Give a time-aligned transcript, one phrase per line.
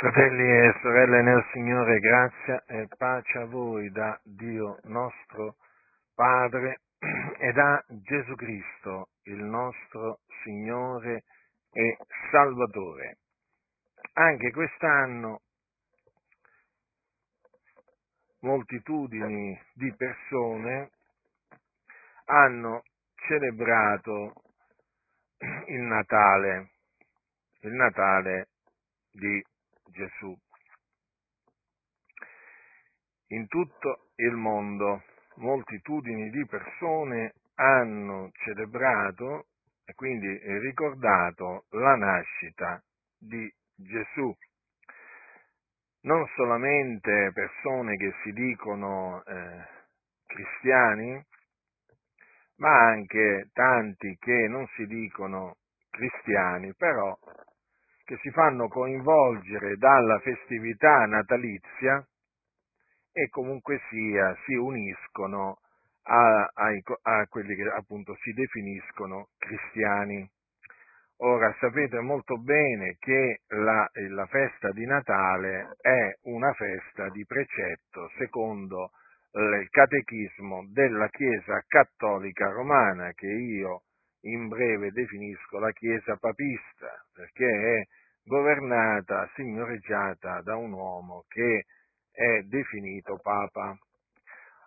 [0.00, 5.56] Fratelli e sorelle nel Signore, grazia e pace a voi da Dio nostro
[6.14, 6.80] Padre
[7.38, 11.24] e da Gesù Cristo, il nostro Signore
[11.70, 11.98] e
[12.30, 13.18] Salvatore.
[14.14, 15.42] Anche quest'anno
[18.40, 20.92] moltitudini di persone
[22.24, 22.84] hanno
[23.16, 24.32] celebrato
[25.66, 26.70] il Natale,
[27.60, 28.48] il Natale
[29.12, 29.44] di
[29.90, 30.36] Gesù.
[33.28, 35.02] In tutto il mondo
[35.36, 39.46] moltitudini di persone hanno celebrato
[39.84, 42.82] e quindi ricordato la nascita
[43.18, 44.34] di Gesù.
[46.02, 49.66] Non solamente persone che si dicono eh,
[50.26, 51.22] cristiani,
[52.56, 55.56] ma anche tanti che non si dicono
[55.90, 57.16] cristiani, però
[58.10, 62.04] che si fanno coinvolgere dalla festività natalizia
[63.12, 65.58] e comunque sia si uniscono
[66.02, 66.70] a, a,
[67.02, 70.28] a quelli che appunto si definiscono cristiani.
[71.18, 78.10] Ora sapete molto bene che la, la, festa di Natale è una festa di precetto
[78.18, 78.90] secondo
[79.34, 83.82] il catechismo della Chiesa cattolica romana che io
[84.22, 87.98] in breve definisco la Chiesa papista perché è
[88.30, 91.66] governata, signoreggiata da un uomo che
[92.12, 93.76] è definito Papa.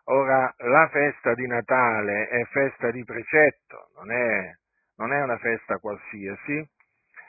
[0.07, 4.51] Ora, la festa di Natale è festa di precetto, non è,
[4.97, 6.69] non è una festa qualsiasi,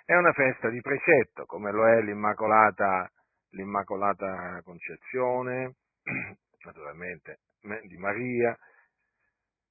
[0.04, 3.08] è una festa di precetto, come lo è l'Immacolata,
[3.50, 5.76] l'Immacolata Concezione,
[6.66, 7.38] naturalmente
[7.84, 8.58] di Maria,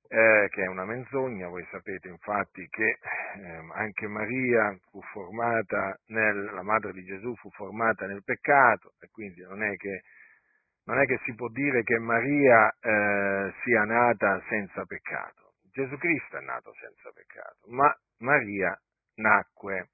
[0.08, 2.98] eh, che è una menzogna, voi sapete infatti che
[3.36, 9.09] eh, anche Maria fu formata, nel, la madre di Gesù fu formata nel peccato e
[9.12, 10.02] quindi non è che,
[10.86, 15.53] non è che si può dire che Maria eh, sia nata senza peccato.
[15.72, 18.80] Gesù Cristo è nato senza peccato, ma Maria
[19.16, 19.90] nacque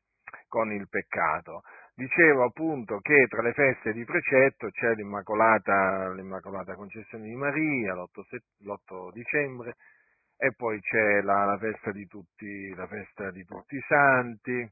[0.48, 1.62] con il peccato.
[1.94, 8.24] Dicevo appunto che tra le feste di precetto c'è l'Immacolata, l'Immacolata Concessione di Maria, l'8,
[8.64, 9.76] l'8 dicembre,
[10.42, 14.72] e poi c'è la, la, festa, di tutti, la festa di tutti i santi,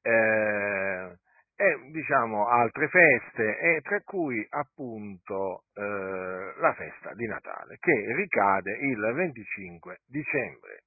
[0.00, 1.16] eh,
[1.54, 8.72] e diciamo altre feste, e tra cui appunto eh, la festa di Natale, che ricade
[8.72, 10.84] il 25 dicembre,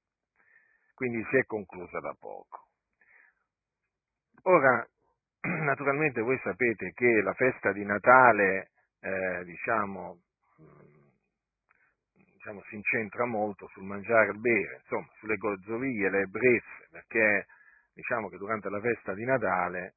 [0.94, 2.66] quindi si è conclusa da poco.
[4.42, 4.84] Ora,
[5.40, 8.70] naturalmente voi sapete che la festa di Natale,
[9.00, 10.18] eh, diciamo,
[12.40, 17.46] diciamo, si incentra molto sul mangiare e bere, insomma, sulle gozzovie, le ebbrezze, perché
[17.92, 19.94] diciamo che durante la festa di Natale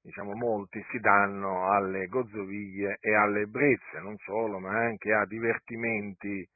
[0.00, 6.48] diciamo, molti si danno alle gozzovie e alle ebbrezze, non solo, ma anche a divertimenti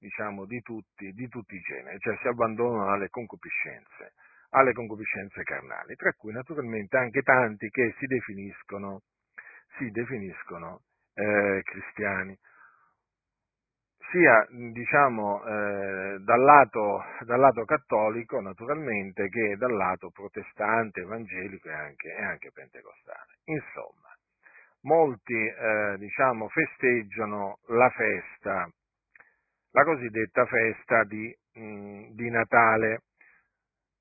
[0.00, 4.14] diciamo, di, tutti, di tutti i generi, cioè si abbandonano alle concupiscenze,
[4.50, 9.02] alle concupiscenze carnali, tra cui naturalmente anche tanti che si definiscono,
[9.76, 10.80] si definiscono
[11.14, 12.36] eh, cristiani
[14.10, 21.72] sia diciamo, eh, dal, lato, dal, lato, cattolico naturalmente che dal lato protestante, evangelico e
[21.72, 23.38] anche, e anche pentecostale.
[23.44, 24.08] Insomma,
[24.82, 28.68] molti eh, diciamo, festeggiano la festa,
[29.72, 33.02] la cosiddetta festa di, mh, di Natale.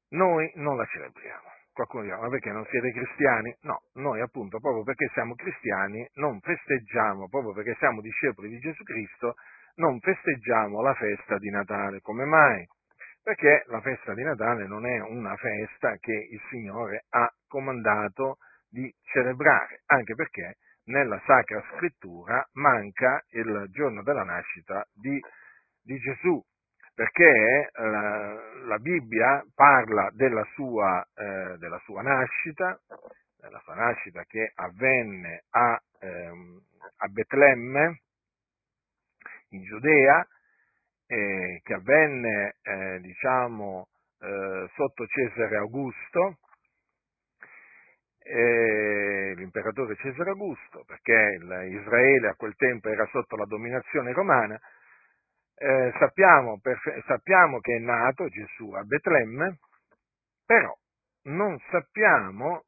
[0.09, 1.55] Noi non la celebriamo.
[1.73, 3.55] Qualcuno dirà, ma perché non siete cristiani?
[3.61, 8.81] No, noi appunto, proprio perché siamo cristiani, non festeggiamo, proprio perché siamo discepoli di Gesù
[8.83, 9.35] Cristo,
[9.77, 12.01] non festeggiamo la festa di Natale.
[12.01, 12.65] Come mai?
[13.21, 18.37] Perché la festa di Natale non è una festa che il Signore ha comandato
[18.69, 25.19] di celebrare, anche perché nella Sacra Scrittura manca il giorno della nascita di,
[25.81, 26.41] di Gesù,
[26.93, 28.33] perché la,
[28.65, 32.79] la, Bibbia parla della sua, eh, della sua, nascita,
[33.39, 36.61] della sua nascita che avvenne a, ehm,
[36.97, 38.01] a Betlemme,
[39.49, 40.27] in Giudea,
[41.07, 43.87] eh, che avvenne eh, diciamo,
[44.19, 46.37] eh, sotto Cesare Augusto,
[48.29, 51.37] l'imperatore Cesare Augusto, perché
[51.69, 54.59] Israele a quel tempo era sotto la dominazione romana,
[55.55, 56.77] eh, sappiamo, per,
[57.07, 59.59] sappiamo, che è nato Gesù a Betlemme,
[60.45, 60.75] però
[61.23, 62.65] non sappiamo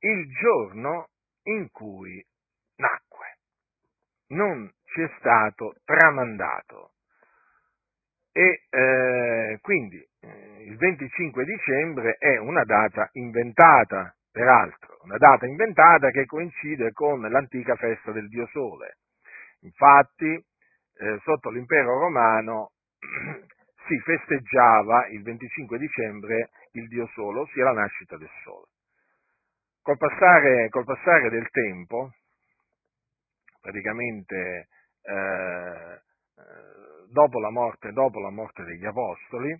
[0.00, 1.08] il giorno
[1.44, 2.24] in cui
[2.76, 3.38] nacque.
[4.28, 6.90] Non ci è stato tramandato.
[8.32, 16.10] E eh, quindi eh, il 25 dicembre è una data inventata, peraltro, una data inventata
[16.10, 18.96] che coincide con l'antica festa del Dio Sole.
[19.60, 22.70] Infatti, eh, sotto l'impero romano
[23.86, 28.66] si festeggiava il 25 dicembre il Dio Sole, ossia la nascita del Sole.
[29.82, 32.12] Col passare, col passare del tempo,
[33.60, 34.68] praticamente
[35.02, 36.00] eh,
[37.10, 39.56] dopo, la morte, dopo la morte degli Apostoli,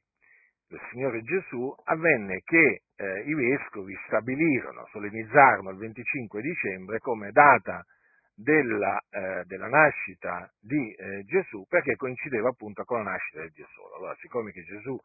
[0.68, 7.84] del Signore Gesù, avvenne che eh, i vescovi stabilirono, solennizzarono il 25 dicembre come data
[8.34, 13.96] della, eh, della nascita di eh, Gesù, perché coincideva appunto con la nascita Dio Solo.
[13.96, 14.98] Allora, siccome che Gesù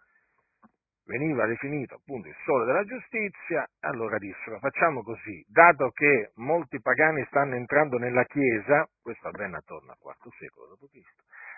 [1.08, 7.26] veniva definito appunto il sole della giustizia, allora dissero facciamo così, dato che molti pagani
[7.28, 11.00] stanno entrando nella Chiesa, questo avvenne attorno al IV secolo d.C.,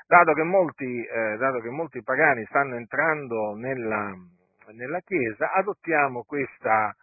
[0.07, 4.16] dato eh, dato che molti pagani stanno entrando nella,
[4.72, 6.96] nella Chiesa, adottiamo questa,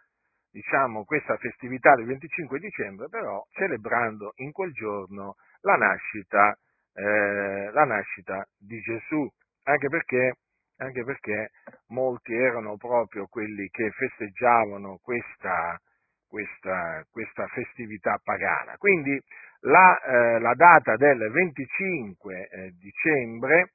[0.51, 6.57] diciamo, questa festività del 25 dicembre, però celebrando in quel giorno la nascita,
[6.93, 9.25] eh, la nascita di Gesù,
[9.63, 10.33] anche perché,
[10.77, 11.51] anche perché,
[11.87, 15.79] molti erano proprio quelli che festeggiavano questa,
[16.27, 18.75] questa, questa festività pagana.
[18.77, 19.19] Quindi
[19.61, 23.71] la, eh, la data del 25 eh, dicembre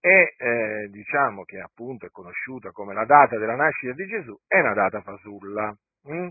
[0.00, 4.60] è, eh, diciamo che appunto è conosciuta come la data della nascita di Gesù, è
[4.60, 5.76] una data fasulla.
[6.04, 6.28] Hm?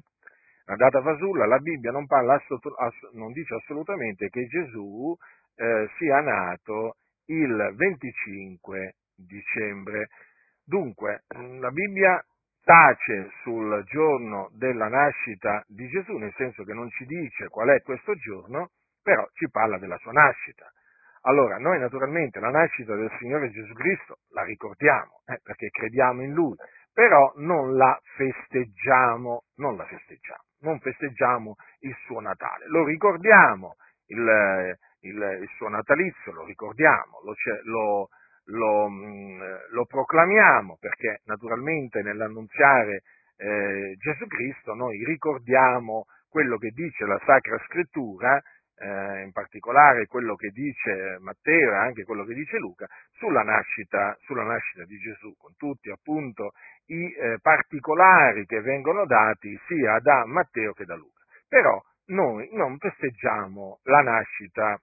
[0.68, 2.42] Una data fasulla, la Bibbia non, parla,
[3.14, 5.16] non dice assolutamente che Gesù
[5.56, 6.96] eh, sia nato
[7.26, 10.10] il 25 dicembre.
[10.64, 12.24] Dunque, la Bibbia
[12.64, 17.82] tace sul giorno della nascita di Gesù, nel senso che non ci dice qual è
[17.82, 18.72] questo giorno,
[19.02, 20.70] però ci parla della sua nascita.
[21.28, 26.34] Allora, noi naturalmente la nascita del Signore Gesù Cristo la ricordiamo, eh, perché crediamo in
[26.34, 26.56] Lui,
[26.92, 33.76] però non la festeggiamo, non la festeggiamo, non festeggiamo il suo Natale, lo ricordiamo,
[34.08, 37.34] il, il, il suo natalizio lo ricordiamo, lo,
[37.64, 38.10] lo,
[38.46, 43.02] lo, mm, lo, proclamiamo, perché naturalmente nell'annunziare
[43.38, 48.42] eh, Gesù Cristo noi ricordiamo quello che dice la Sacra Scrittura
[48.78, 54.18] eh, in particolare quello che dice Matteo e anche quello che dice Luca, sulla nascita,
[54.22, 56.52] sulla nascita di Gesù, con tutti appunto
[56.88, 61.24] i eh, particolari che vengono dati sia da Matteo che da Luca.
[61.48, 64.80] Però noi non festeggiamo la nascita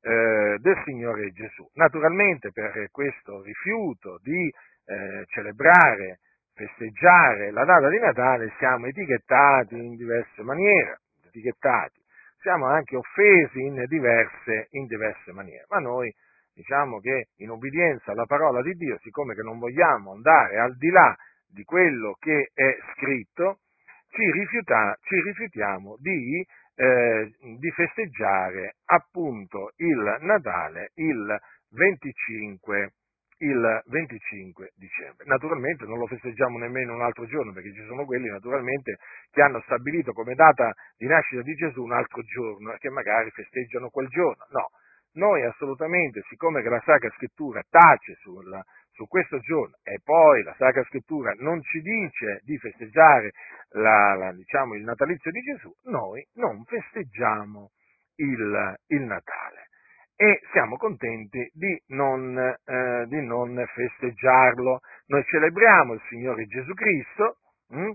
[0.00, 1.68] eh, del Signore Gesù.
[1.74, 4.52] Naturalmente per questo rifiuto di
[4.86, 6.20] eh, celebrare,
[6.54, 11.98] festeggiare la data di Natale siamo etichettati in diverse maniere, etichettati
[12.40, 15.66] siamo anche offesi in diverse, in diverse maniere.
[15.68, 16.12] Ma noi
[16.54, 20.88] diciamo che in obbedienza alla parola di Dio, siccome che non vogliamo andare al di
[20.88, 21.16] là
[21.46, 23.58] di quello che è scritto,
[24.10, 26.44] ci, rifiuta, ci rifiutiamo di,
[26.78, 31.36] eh, di, festeggiare appunto il Natale il
[31.70, 32.92] 25
[33.40, 35.24] il 25 dicembre.
[35.26, 38.98] Naturalmente non lo festeggiamo nemmeno un altro giorno, perché ci sono quelli naturalmente
[39.30, 43.30] che hanno stabilito come data di nascita di Gesù un altro giorno e che magari
[43.30, 44.44] festeggiano quel giorno.
[44.50, 44.70] No,
[45.14, 48.62] noi assolutamente, siccome che la Sacra Scrittura tace sulla,
[48.98, 53.30] su questo giorno e poi la Sacra Scrittura non ci dice di festeggiare
[53.70, 57.70] la, la, diciamo, il natalizio di Gesù, noi non festeggiamo
[58.16, 59.68] il, il Natale
[60.16, 64.80] e siamo contenti di non, eh, di non, festeggiarlo.
[65.06, 67.36] Noi celebriamo il Signore Gesù Cristo,
[67.68, 67.92] hm?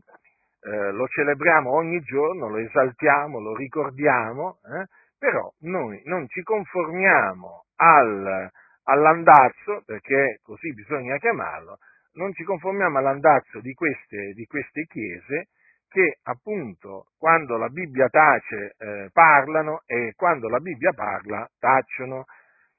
[0.62, 4.86] eh, lo celebriamo ogni giorno, lo esaltiamo, lo ricordiamo, eh?
[5.17, 8.50] però noi non ci conformiamo al,
[8.83, 11.77] all'andazzo, perché così bisogna chiamarlo,
[12.13, 15.47] non ci conformiamo all'andazzo di queste, di queste chiese
[15.93, 22.25] che appunto quando la Bibbia tace eh, parlano e quando la Bibbia parla tacciono.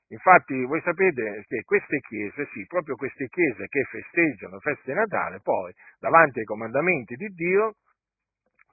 [0.08, 5.72] Infatti voi sapete che queste chiese, sì, proprio queste chiese che festeggiano feste Natale, poi
[5.98, 7.74] davanti ai comandamenti di Dio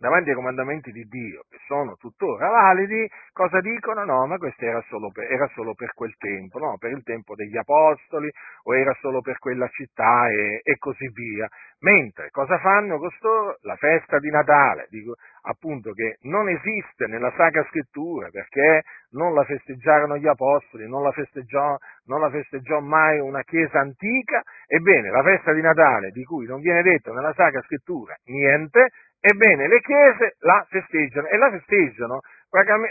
[0.02, 4.04] davanti ai comandamenti di Dio, che sono tuttora validi, cosa dicono?
[4.04, 6.76] No, ma questo era solo per, era solo per quel tempo, no?
[6.80, 8.28] per il tempo degli Apostoli,
[8.64, 11.48] o era solo per quella città e, e così via.
[11.82, 13.58] Mentre cosa fanno costoro?
[13.62, 19.44] La festa di Natale, dico appunto che non esiste nella Sacra Scrittura perché non la
[19.44, 25.24] festeggiarono gli Apostoli, non la festeggiò, non la festeggiò mai una Chiesa antica, ebbene la
[25.24, 28.90] festa di Natale di cui non viene detto nella Sacra Scrittura niente,
[29.24, 32.22] Ebbene, le chiese la festeggiano e la festeggiano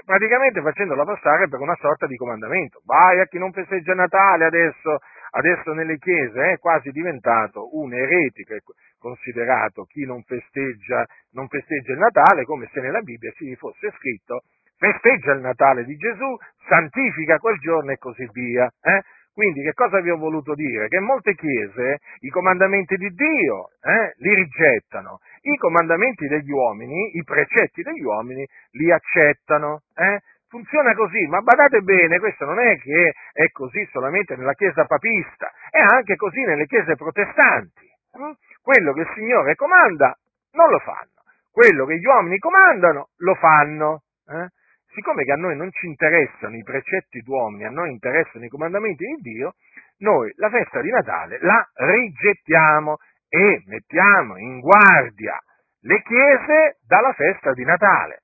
[0.04, 2.80] praticamente facendola passare per una sorta di comandamento.
[2.86, 4.98] Vai a chi non festeggia Natale adesso
[5.32, 8.58] adesso nelle chiese è quasi diventato un eretico, è
[8.98, 14.42] considerato chi non festeggia, non festeggia il Natale come se nella Bibbia ci fosse scritto
[14.80, 18.64] festeggia il Natale di Gesù, santifica quel giorno e così via.
[18.80, 19.02] Eh?
[19.40, 20.88] Quindi che cosa vi ho voluto dire?
[20.88, 27.24] Che molte chiese i comandamenti di Dio eh, li rigettano, i comandamenti degli uomini, i
[27.24, 29.80] precetti degli uomini li accettano.
[29.96, 30.20] Eh?
[30.46, 35.50] Funziona così, ma badate bene, questo non è che è così solamente nella Chiesa papista,
[35.70, 37.86] è anche così nelle Chiese protestanti.
[37.86, 38.36] Eh?
[38.60, 40.14] Quello che il Signore comanda
[40.52, 44.02] non lo fanno, quello che gli uomini comandano lo fanno.
[44.28, 44.48] Eh?
[44.92, 49.04] Siccome che a noi non ci interessano i precetti d'uomini, a noi interessano i comandamenti
[49.04, 49.54] di Dio,
[49.98, 52.96] noi la festa di Natale la rigettiamo
[53.28, 55.38] e mettiamo in guardia
[55.82, 58.22] le chiese dalla festa di Natale.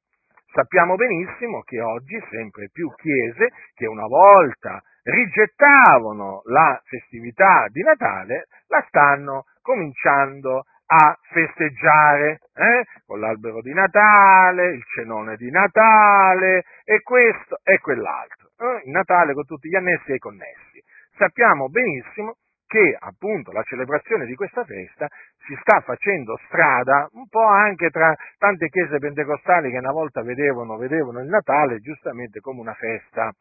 [0.52, 8.46] Sappiamo benissimo che oggi sempre più chiese che una volta rigettavano la festività di Natale
[8.68, 12.84] la stanno cominciando a festeggiare, eh?
[13.06, 18.50] con l'albero di Natale, il cenone di Natale e questo e quell'altro.
[18.58, 18.82] Eh?
[18.84, 20.82] Il Natale con tutti gli annessi e i connessi.
[21.16, 25.06] Sappiamo benissimo che appunto la celebrazione di questa festa
[25.46, 30.76] si sta facendo strada un po' anche tra tante chiese pentecostali che una volta vedevano,
[30.76, 33.32] vedevano il Natale giustamente come una festa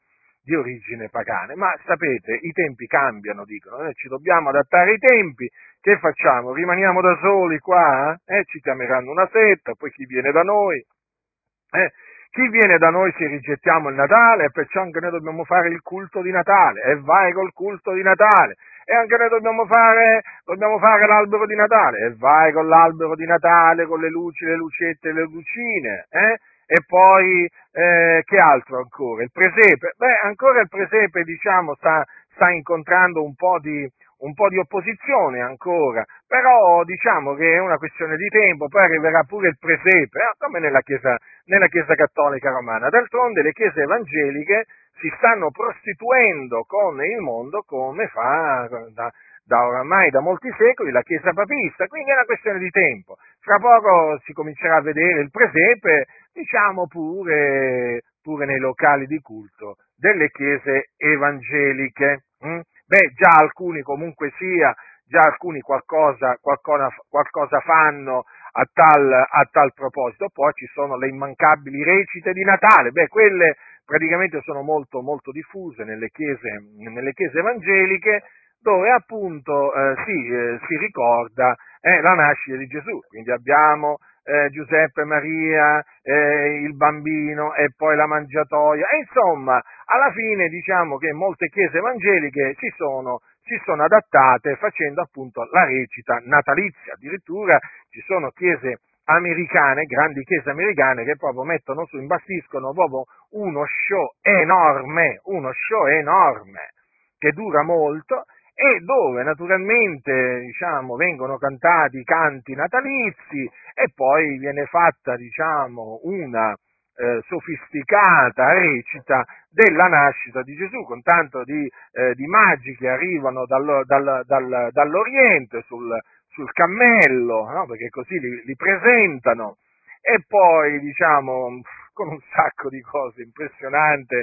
[0.45, 1.55] di origine pagana.
[1.55, 5.49] Ma sapete, i tempi cambiano, dicono, noi ci dobbiamo adattare ai tempi,
[5.85, 6.51] che facciamo?
[6.51, 8.17] Rimaniamo da soli qua?
[8.25, 8.43] Eh?
[8.45, 10.79] Ci chiameranno una setta, poi chi viene da noi?
[10.79, 11.91] Eh?
[12.31, 16.23] Chi viene da noi se rigettiamo il Natale perciò anche noi dobbiamo fare il culto
[16.23, 21.05] di Natale e vai col culto di Natale e anche noi dobbiamo fare, dobbiamo fare
[21.05, 25.21] l'albero di Natale e vai con l'albero di Natale, con le luci, le lucette, le
[25.21, 26.39] lucine, eh?
[26.65, 29.21] e poi eh, che altro ancora?
[29.21, 29.93] Il presepe?
[29.97, 33.87] Beh, ancora il presepe diciamo sta, sta incontrando un po' di,
[34.25, 39.23] un po' di opposizione ancora, però diciamo che è una questione di tempo, poi arriverà
[39.23, 41.15] pure il presepe, eh, come nella chiesa,
[41.45, 42.89] nella chiesa, Cattolica Romana.
[42.89, 44.65] D'altronde le chiese evangeliche
[44.99, 49.11] si stanno prostituendo con il mondo come fa da,
[49.43, 53.17] da oramai da molti secoli la Chiesa papista, quindi è una questione di tempo.
[53.41, 59.75] Fra poco si comincerà a vedere il presepe, diciamo pure, pure nei locali di culto
[59.95, 62.23] delle chiese evangeliche.
[62.39, 62.59] Hm?
[62.87, 64.73] Beh, già alcuni comunque sia,
[65.07, 70.29] già alcuni qualcosa, qualcosa, qualcosa fanno a tal, a tal, proposito.
[70.31, 75.83] Poi ci sono le immancabili recite di Natale, beh, quelle praticamente sono molto, molto diffuse
[75.83, 78.23] nelle chiese, nelle chiese evangeliche,
[78.59, 82.99] dove appunto eh, si, eh, si, ricorda eh, la nascita di Gesù.
[83.07, 88.87] Quindi abbiamo eh, Giuseppe Maria, eh, il bambino e poi la mangiatoia.
[88.89, 95.01] E insomma, alla fine diciamo che molte chiese evangeliche si sono, si sono adattate facendo
[95.01, 96.93] appunto la recita natalizia.
[96.93, 103.63] Addirittura ci sono chiese americane, grandi chiese americane che proprio mettono su, imbastiscono proprio uno
[103.65, 106.71] show enorme, uno show enorme
[107.17, 108.25] che dura molto
[108.55, 113.43] e dove naturalmente diciamo, vengono cantati canti natalizi
[113.73, 116.55] e poi viene fatta diciamo, una
[116.97, 123.45] eh, sofisticata recita della nascita di Gesù, con tanto di, eh, di magi che arrivano
[123.45, 125.93] dal, dal, dal, dall'Oriente sul,
[126.29, 127.65] sul cammello, no?
[127.65, 129.57] perché così li, li presentano,
[130.01, 134.15] e poi diciamo con un sacco di cose impressionanti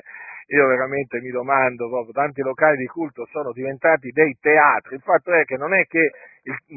[0.47, 5.33] io veramente mi domando proprio, tanti locali di culto sono diventati dei teatri, il fatto
[5.33, 6.11] è che non è che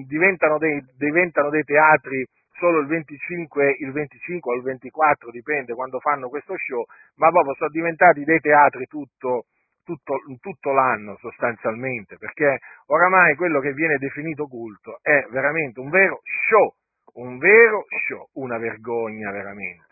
[0.06, 2.26] diventano dei, diventano dei teatri
[2.58, 7.54] solo il 25, il 25 o il 24, dipende quando fanno questo show, ma proprio
[7.56, 9.46] sono diventati dei teatri tutto,
[9.84, 16.22] tutto, tutto, l'anno sostanzialmente, perché oramai quello che viene definito culto è veramente un vero
[16.48, 16.74] show,
[17.16, 19.84] un vero show, una vergogna veramente.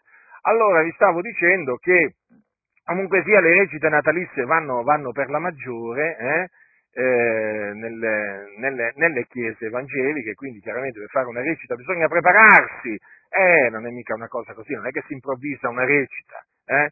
[0.46, 2.16] Allora vi stavo dicendo che
[2.86, 6.50] Comunque sia, le recite natalizie vanno, vanno per la maggiore eh,
[7.02, 13.00] eh, nelle, nelle, nelle, chiese evangeliche, quindi chiaramente per fare una recita bisogna prepararsi,
[13.30, 16.92] eh, non è mica una cosa così, non è che si improvvisa una recita, eh?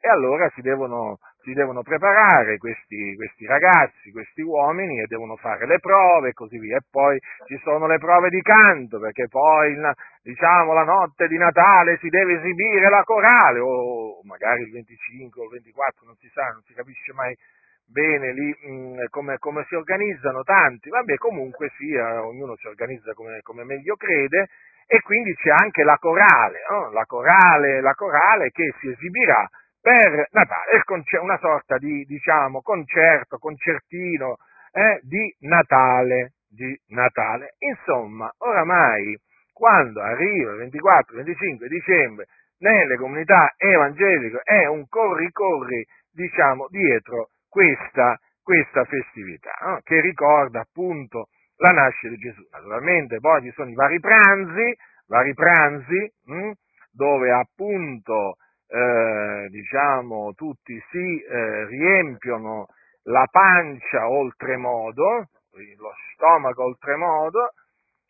[0.00, 5.66] e allora si devono, si devono preparare questi, questi, ragazzi, questi uomini e devono fare
[5.66, 6.78] le prove e così via.
[6.78, 9.76] E poi ci sono le prove di canto, perché poi
[10.22, 15.44] diciamo la notte di Natale si deve esibire la corale, o magari il 25 o
[15.44, 17.36] il 24, non si sa, non si capisce mai
[17.84, 23.40] bene lì mm, come, come, si organizzano tanti, vabbè comunque sia, ognuno si organizza come,
[23.42, 24.48] come meglio crede
[24.86, 26.90] e quindi c'è anche la corale, no?
[26.90, 29.46] la corale, la corale che si esibirà
[29.82, 30.84] per Natale,
[31.20, 34.36] una sorta di diciamo, concerto, concertino
[34.70, 37.56] eh, di Natale, di Natale.
[37.58, 39.18] Insomma, oramai
[39.52, 42.26] quando arriva il 24-25 dicembre
[42.58, 49.80] nelle comunità evangeliche è un corri-corri, diciamo, dietro questa, questa festività, no?
[49.82, 52.46] che ricorda appunto la nascita di Gesù.
[52.52, 54.76] Naturalmente poi ci sono i vari pranzi,
[55.08, 56.52] vari pranzi mh, hm,
[56.92, 58.36] dove appunto
[58.72, 62.68] eh, diciamo, tutti si eh, riempiono
[63.04, 65.28] la pancia oltremodo,
[65.76, 67.52] lo stomaco oltremodo,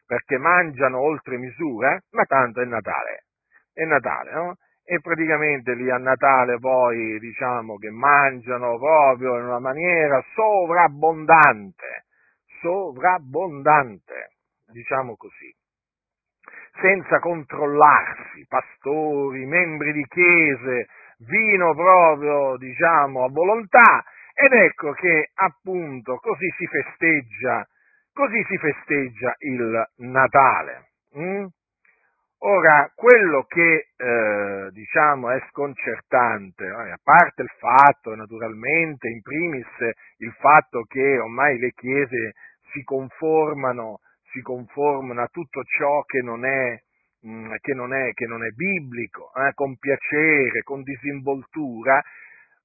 [0.07, 3.25] perché mangiano oltre misura, ma tanto è Natale,
[3.73, 4.57] è Natale, no?
[4.85, 12.05] E praticamente lì a Natale poi diciamo che mangiano proprio in una maniera sovrabbondante,
[12.61, 14.33] sovrabbondante,
[14.67, 15.53] diciamo così
[16.81, 20.89] senza controllarsi, pastori, membri di chiese,
[21.19, 27.67] vino proprio, diciamo, a volontà, ed ecco che appunto così si festeggia,
[28.13, 30.89] così si festeggia il Natale.
[31.19, 31.47] Mm?
[32.45, 39.69] Ora, quello che eh, diciamo è sconcertante, eh, a parte il fatto, naturalmente, in primis
[40.17, 42.33] il fatto che ormai le chiese
[42.73, 44.01] si conformano
[44.33, 46.81] si conformano a tutto ciò che non è,
[47.27, 52.03] mm, che non è, che non è biblico, eh, con piacere, con disinvoltura,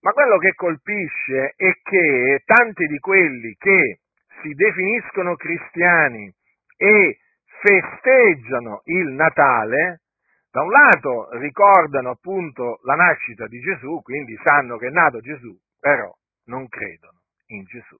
[0.01, 3.99] ma quello che colpisce è che tanti di quelli che
[4.41, 6.33] si definiscono cristiani
[6.77, 7.19] e
[7.61, 10.01] festeggiano il Natale,
[10.49, 15.55] da un lato ricordano appunto la nascita di Gesù, quindi sanno che è nato Gesù,
[15.79, 16.11] però
[16.45, 17.97] non credono in Gesù.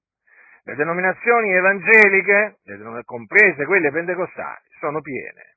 [0.68, 2.58] Le denominazioni evangeliche,
[3.06, 5.54] comprese quelle pentecostali, sono piene.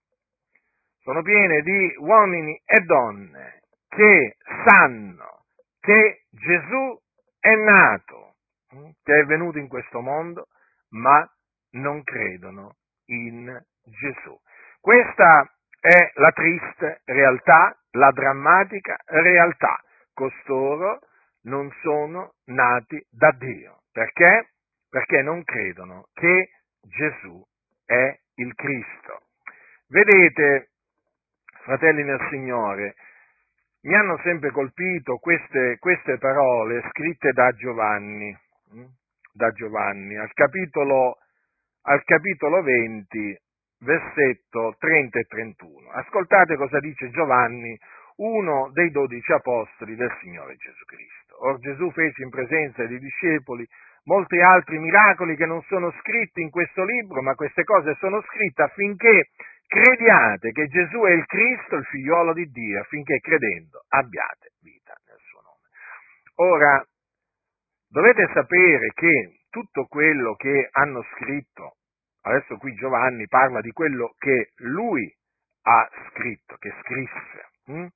[1.02, 5.48] Sono piene di uomini e donne che sanno
[5.82, 6.98] che Gesù
[7.42, 8.36] è nato,
[8.70, 10.48] hm, che è venuto in questo mondo,
[10.92, 11.30] ma
[11.72, 12.78] non credono
[13.08, 14.40] in Gesù.
[14.80, 19.78] Questa è la triste realtà, la drammatica realtà.
[20.14, 21.00] Costoro
[21.42, 23.82] non sono nati da Dio.
[23.92, 24.51] Perché?
[24.92, 26.50] Perché non credono che
[26.82, 27.42] Gesù
[27.86, 29.22] è il Cristo.
[29.88, 30.72] Vedete,
[31.64, 32.96] fratelli nel Signore,
[33.84, 38.38] mi hanno sempre colpito queste, queste parole scritte da Giovanni,
[38.72, 38.86] hm?
[39.32, 41.20] da Giovanni al, capitolo,
[41.84, 43.40] al capitolo 20,
[43.80, 45.90] versetto 30 e 31.
[45.92, 47.80] Ascoltate cosa dice Giovanni,
[48.18, 51.36] uno dei dodici apostoli del Signore Gesù Cristo.
[51.44, 53.66] Or Gesù fece in presenza dei discepoli
[54.06, 58.64] molti altri miracoli che non sono scritti in questo libro, ma queste cose sono scritte
[58.64, 59.30] affinché
[59.68, 65.20] crediate che Gesù è il Cristo, il figliuolo di Dio, affinché credendo abbiate vita nel
[65.20, 66.52] suo nome.
[66.52, 66.86] Ora,
[67.88, 71.76] dovete sapere che tutto quello che hanno scritto,
[72.24, 75.14] adesso qui Giovanni parla di quello che lui
[75.64, 77.88] ha scritto, che scrisse, hm?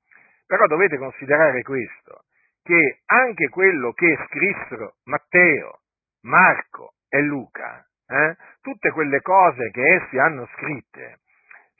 [0.45, 2.23] però dovete considerare questo,
[2.61, 5.81] che anche quello che scrissero Matteo,
[6.25, 11.19] Marco e Luca, eh, tutte quelle cose che essi hanno scritte,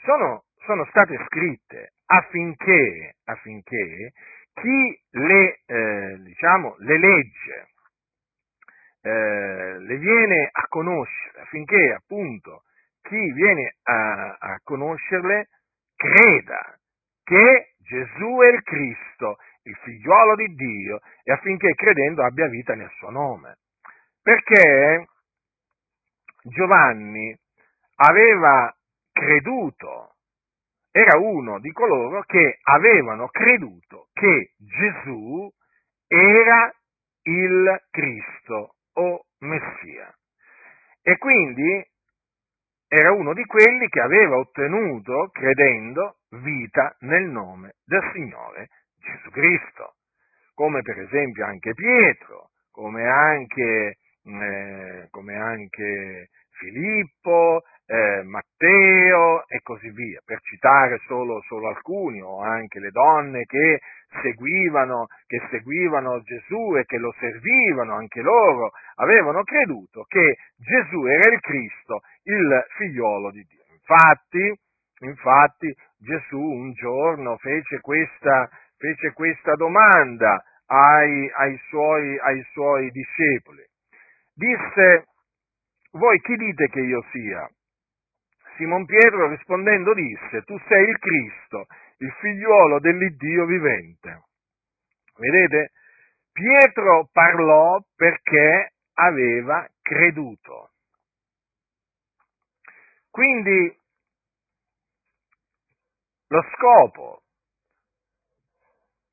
[0.04, 4.12] sono, sono state scritte affinché, affinché
[4.54, 7.68] chi le, eh, diciamo, le legge,
[9.02, 12.64] eh, le viene a conoscere, affinché appunto
[13.02, 15.48] chi viene a, a conoscerle
[15.96, 16.78] creda
[17.24, 22.90] che Gesù è il Cristo, il figliuolo di Dio, e affinché credendo abbia vita nel
[22.98, 23.58] suo nome.
[24.26, 25.06] Perché
[26.42, 27.38] Giovanni
[27.98, 28.76] aveva
[29.12, 30.16] creduto,
[30.90, 35.48] era uno di coloro che avevano creduto che Gesù
[36.08, 36.74] era
[37.22, 40.12] il Cristo o Messia.
[41.04, 41.88] E quindi
[42.88, 49.98] era uno di quelli che aveva ottenuto, credendo, vita nel nome del Signore Gesù Cristo,
[50.56, 59.90] come per esempio anche Pietro, come anche eh, come anche Filippo, eh, Matteo e così
[59.92, 63.80] via, per citare solo, solo, alcuni, o anche le donne che
[64.22, 71.34] seguivano, che seguivano Gesù e che lo servivano, anche loro avevano creduto che Gesù era
[71.34, 73.64] il Cristo, il figliolo di Dio.
[73.74, 74.60] Infatti,
[75.02, 83.64] infatti Gesù un giorno fece questa, fece questa domanda ai, ai, suoi, ai suoi discepoli
[84.36, 85.08] disse,
[85.92, 87.50] voi chi dite che io sia?
[88.58, 91.66] Simon Pietro rispondendo disse, tu sei il Cristo,
[91.98, 94.24] il figliuolo dell'Iddio vivente.
[95.18, 95.72] Vedete?
[96.32, 100.72] Pietro parlò perché aveva creduto.
[103.10, 103.80] Quindi
[106.28, 107.22] lo scopo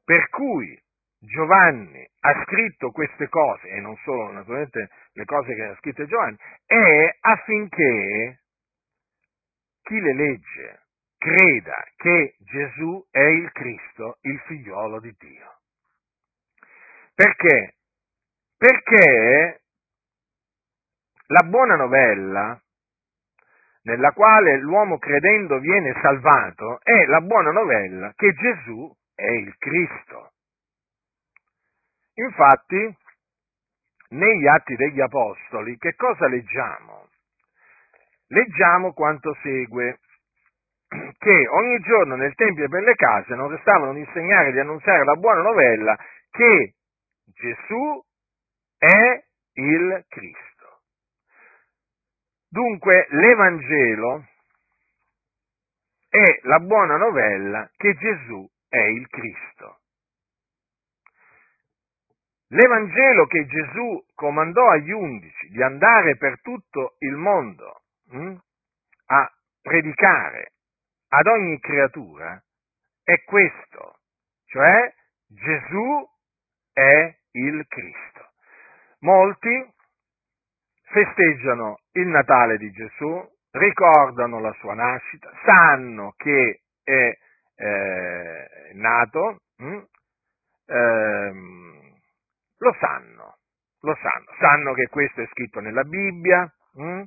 [0.05, 0.82] per cui
[1.25, 6.37] Giovanni ha scritto queste cose, e non solo naturalmente le cose che ha scritto Giovanni,
[6.67, 8.41] è affinché
[9.83, 10.81] chi le legge
[11.17, 15.59] creda che Gesù è il Cristo, il figliolo di Dio.
[17.15, 17.77] Perché?
[18.57, 19.63] Perché
[21.27, 22.61] la buona novella
[23.83, 30.32] nella quale l'uomo credendo viene salvato è la buona novella che Gesù è il Cristo.
[32.15, 32.97] Infatti,
[34.11, 37.09] negli Atti degli Apostoli, che cosa leggiamo?
[38.29, 39.99] Leggiamo quanto segue,
[41.19, 44.59] che ogni giorno nel Tempio e per le case non restavano di insegnare e di
[44.59, 45.97] annunziare la buona novella
[46.31, 46.75] che
[47.25, 48.05] Gesù
[48.77, 50.81] è il Cristo.
[52.49, 54.27] Dunque l'Evangelo
[56.09, 59.79] è la buona novella che Gesù è il Cristo.
[62.53, 68.37] L'Evangelo che Gesù comandò agli undici di andare per tutto il mondo hm,
[69.07, 70.53] a predicare
[71.09, 72.39] ad ogni creatura
[73.03, 74.01] è questo,
[74.45, 74.93] cioè
[75.27, 76.07] Gesù
[76.75, 78.33] è il Cristo.
[79.01, 79.73] Molti
[80.83, 87.17] festeggiano il Natale di Gesù, ricordano la sua nascita, sanno che è
[87.55, 89.87] eh, nato, hm,
[90.67, 91.62] ehm,
[92.63, 93.39] lo sanno,
[93.81, 97.03] lo sanno, sanno che questo è scritto nella Bibbia, hm?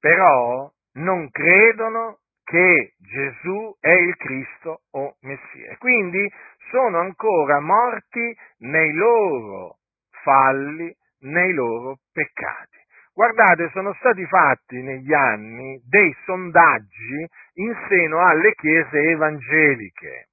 [0.00, 5.76] però non credono che Gesù è il Cristo o Messia.
[5.76, 6.32] Quindi
[6.70, 9.76] sono ancora morti nei loro
[10.22, 12.78] falli, nei loro peccati.
[13.12, 20.27] Guardate, sono stati fatti negli anni dei sondaggi in seno alle chiese evangeliche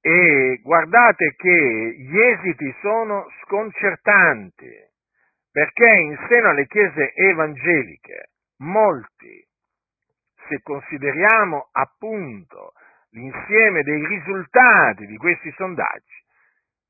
[0.00, 4.70] e guardate che gli esiti sono sconcertanti,
[5.52, 9.46] perché in seno alle chiese evangeliche molti,
[10.48, 12.72] se consideriamo appunto
[13.10, 16.24] l'insieme dei risultati di questi sondaggi,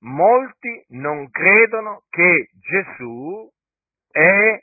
[0.01, 3.51] molti non credono che Gesù
[4.11, 4.63] è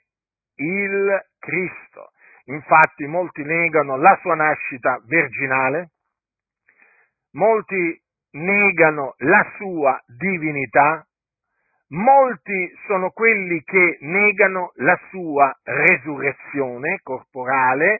[0.55, 2.11] il Cristo.
[2.45, 5.89] Infatti molti negano la sua nascita virginale,
[7.31, 11.05] molti negano la sua divinità,
[11.89, 17.99] molti sono quelli che negano la sua resurrezione corporale,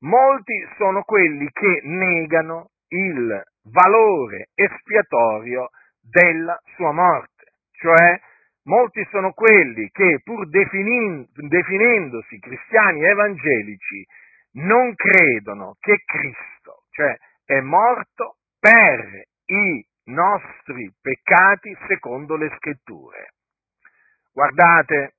[0.00, 8.20] molti sono quelli che negano il valore espiatorio della sua morte, cioè
[8.64, 14.04] molti sono quelli che pur definendosi cristiani evangelici
[14.52, 23.32] non credono che Cristo, cioè è morto per i nostri peccati secondo le scritture.
[24.32, 25.14] Guardate,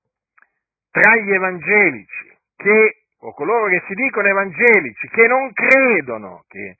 [0.91, 6.77] tra gli evangelici che, o coloro che si dicono evangelici, che non credono che,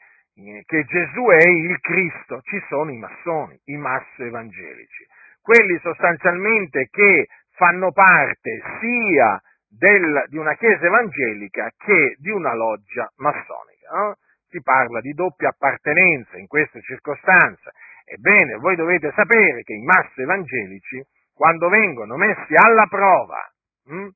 [0.65, 5.05] che Gesù è il Cristo, ci sono i massoni, i masso evangelici,
[5.41, 13.12] quelli sostanzialmente che fanno parte sia del, di una chiesa evangelica che di una loggia
[13.17, 13.91] massonica.
[13.91, 14.15] No?
[14.55, 17.71] Si parla di doppia appartenenza in questa circostanza.
[18.05, 23.51] Ebbene, voi dovete sapere che i massi evangelici, quando vengono messi alla prova,
[23.87, 24.07] hm,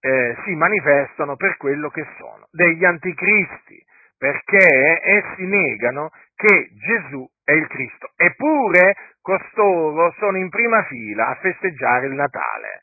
[0.00, 3.82] eh, si manifestano per quello che sono, degli anticristi,
[4.18, 8.10] perché essi negano che Gesù è il Cristo.
[8.16, 12.82] Eppure costoro sono in prima fila a festeggiare il Natale.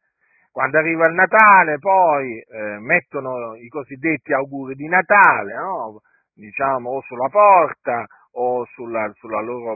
[0.58, 6.02] Quando arriva il Natale poi eh, mettono i cosiddetti auguri di Natale, no?
[6.34, 9.76] diciamo o sulla porta o sulla, sulla, loro,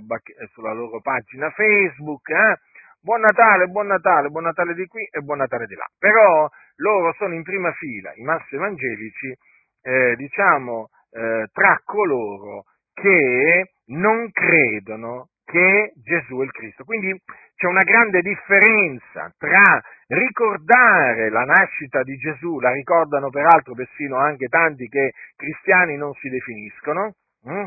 [0.52, 2.28] sulla loro, pagina Facebook.
[2.30, 2.58] Eh?
[3.00, 5.86] Buon Natale, buon Natale, buon Natale di qui e buon Natale di là.
[6.00, 9.38] Però loro sono in prima fila, i massi evangelici,
[9.84, 12.63] eh, diciamo, eh, tra coloro
[12.96, 16.86] che non credono che Gesù è il Cristo.
[16.86, 17.22] Quindi
[17.62, 24.47] c'è una grande differenza tra ricordare la nascita di Gesù, la ricordano peraltro persino anche
[24.47, 27.65] tanti che cristiani non si definiscono, hm?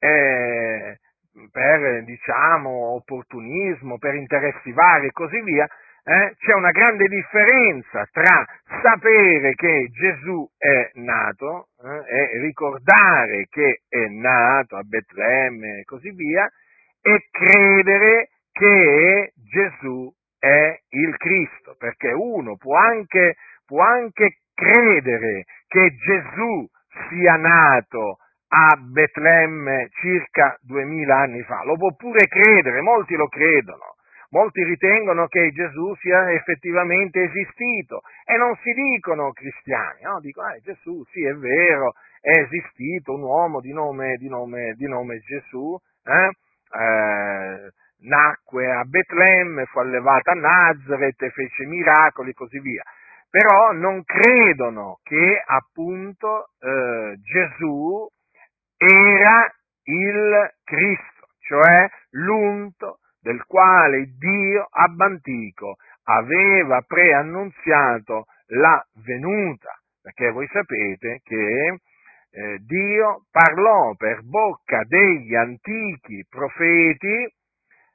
[0.00, 0.98] eh,
[1.50, 5.66] per diciamo opportunismo, per interessi vari e così via,
[6.04, 8.46] eh, c'è una grande differenza tra
[8.82, 16.10] sapere che Gesù è nato eh, e ricordare che è nato a Betlemme e così
[16.10, 16.46] via,
[17.00, 25.94] e credere che Gesù è il Cristo, perché uno può anche, può anche credere che
[25.94, 26.66] Gesù
[27.08, 28.18] sia nato
[28.48, 33.94] a Betlemme circa duemila anni fa, lo può pure credere, molti lo credono,
[34.30, 40.18] molti ritengono che Gesù sia effettivamente esistito e non si dicono cristiani, no?
[40.18, 44.88] dicono eh, Gesù sì è vero, è esistito un uomo di nome, di nome, di
[44.88, 46.30] nome Gesù, eh?
[46.70, 52.82] Eh, nacque a Betlemme, fu allevato a Nazareth, fece miracoli e così via.
[53.30, 58.08] Però non credono che appunto eh, Gesù
[58.76, 59.52] era
[59.84, 70.48] il Cristo, cioè l'unto del quale Dio ab antico aveva preannunziato la venuta, perché voi
[70.50, 71.78] sapete che
[72.30, 77.30] eh, Dio parlò per bocca degli antichi profeti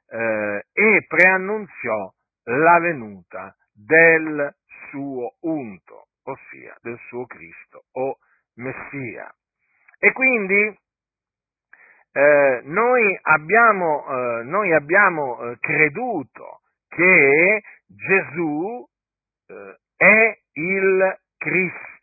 [0.08, 2.12] eh, e preannunziò
[2.44, 4.54] la venuta del
[4.90, 8.18] suo unto, ossia del suo Cristo o
[8.54, 9.34] Messia.
[9.98, 10.78] E quindi
[12.12, 18.86] eh, noi abbiamo, eh, noi abbiamo eh, creduto che Gesù
[19.46, 21.93] eh, è il Cristo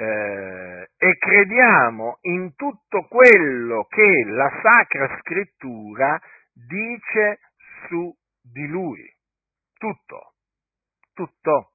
[0.00, 6.18] eh, e crediamo in tutto quello che la Sacra Scrittura
[6.54, 7.40] dice
[7.86, 8.10] su
[8.40, 9.04] di lui.
[9.76, 10.32] Tutto,
[11.12, 11.72] tutto.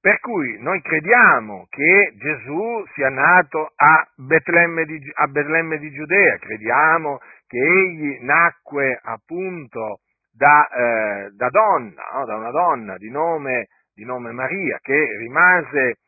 [0.00, 6.38] Per cui noi crediamo che Gesù sia nato a Betlemme di, a Betlemme di Giudea,
[6.38, 12.24] crediamo che egli nacque appunto da, eh, da donna, no?
[12.26, 15.98] da una donna di nome, di nome Maria, che rimase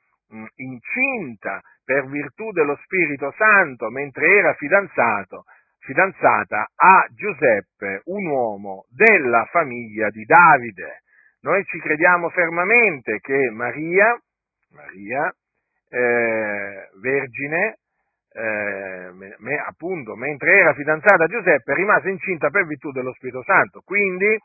[0.56, 5.44] incinta per virtù dello Spirito Santo mentre era fidanzato,
[5.78, 11.02] fidanzata a Giuseppe, un uomo della famiglia di Davide.
[11.42, 14.20] Noi ci crediamo fermamente che Maria,
[14.72, 15.32] Maria
[15.88, 17.78] eh, vergine,
[18.32, 23.80] eh, me, appunto, mentre era fidanzata a Giuseppe, rimase incinta per virtù dello Spirito Santo.
[23.84, 24.36] Quindi,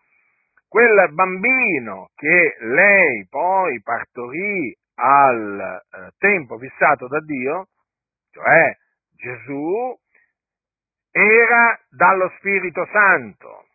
[0.68, 7.68] quel bambino che lei poi partorì al eh, tempo fissato da Dio,
[8.32, 8.76] cioè
[9.16, 9.98] Gesù,
[11.12, 13.66] era dallo Spirito Santo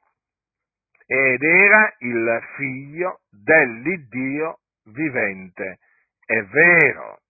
[1.06, 5.78] ed era il figlio dell'Iddio vivente.
[6.24, 7.20] È vero.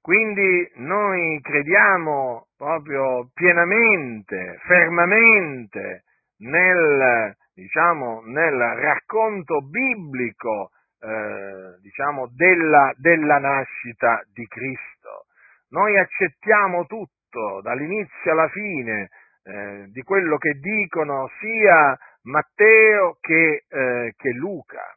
[0.00, 6.04] Quindi noi crediamo proprio pienamente, fermamente
[6.38, 10.70] nel, diciamo, nel racconto biblico
[11.04, 15.26] eh, diciamo, della, della nascita di Cristo.
[15.70, 19.10] Noi accettiamo tutto, dall'inizio alla fine,
[19.44, 24.96] eh, di quello che dicono sia Matteo che, eh, che Luca.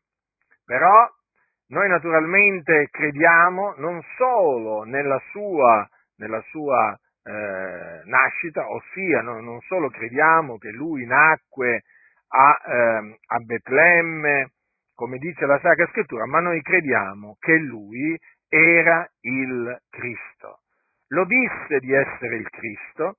[0.65, 1.09] Però
[1.69, 5.85] noi naturalmente crediamo non solo nella sua,
[6.17, 11.83] nella sua eh, nascita, ossia no, non solo crediamo che lui nacque
[12.29, 14.51] a, eh, a Betlemme,
[14.97, 20.61] come dice la Sacra Scrittura, ma noi crediamo che lui era il Cristo.
[21.09, 23.17] Lo disse di essere il Cristo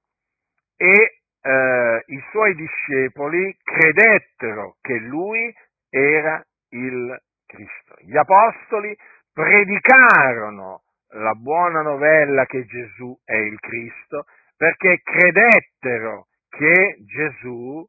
[0.76, 5.54] e eh, i suoi discepoli credettero che lui
[5.88, 7.94] era il Cristo.
[8.00, 8.94] Gli apostoli
[9.32, 14.24] predicarono la buona novella che Gesù è il Cristo
[14.56, 17.86] perché credettero che Gesù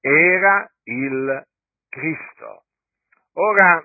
[0.00, 1.46] era il
[1.90, 2.65] Cristo.
[3.38, 3.84] Ora,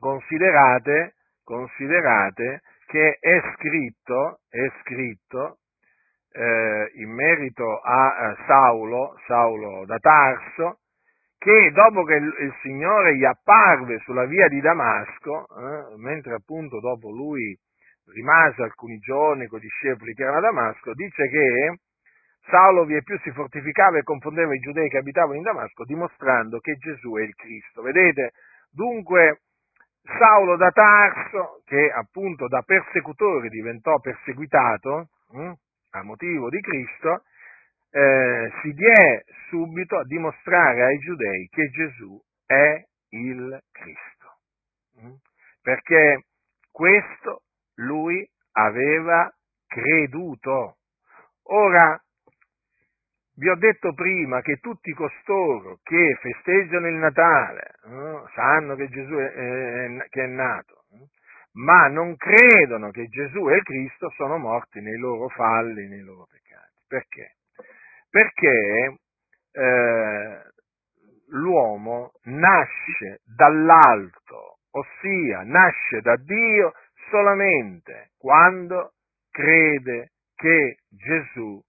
[0.00, 5.58] considerate, considerate che è scritto, è scritto
[6.32, 10.80] eh, in merito a Saulo, Saulo da Tarso,
[11.38, 16.80] che dopo che il, il, Signore gli apparve sulla via di Damasco, eh, mentre appunto
[16.80, 17.56] dopo lui
[18.14, 21.78] rimase alcuni giorni con i discepoli che erano a Damasco, dice che
[22.46, 26.74] Saulo vie più si fortificava e confondeva i giudei che abitavano in Damasco, dimostrando che
[26.76, 27.82] Gesù è il Cristo.
[27.82, 28.32] Vedete?
[28.70, 29.40] Dunque,
[30.02, 35.52] Saulo da Tarso, che appunto da persecutore diventò perseguitato hm,
[35.92, 37.22] a motivo di Cristo,
[37.90, 44.36] eh, si diè subito a dimostrare ai giudei che Gesù è il Cristo.
[45.00, 45.14] Hm?
[45.62, 46.24] Perché
[46.70, 47.42] questo
[47.76, 49.32] lui aveva
[49.66, 50.76] creduto.
[51.44, 51.98] Ora,
[53.36, 59.14] vi ho detto prima che tutti costoro che festeggiano il Natale eh, sanno che Gesù
[59.14, 60.84] è, è, che è nato,
[61.54, 66.26] ma non credono che Gesù è il Cristo, sono morti nei loro falli, nei loro
[66.30, 66.82] peccati.
[66.86, 67.36] Perché?
[68.08, 68.96] Perché
[69.52, 70.42] eh,
[71.30, 76.72] l'uomo nasce dall'alto, ossia nasce da Dio
[77.10, 78.92] solamente quando
[79.30, 81.60] crede che Gesù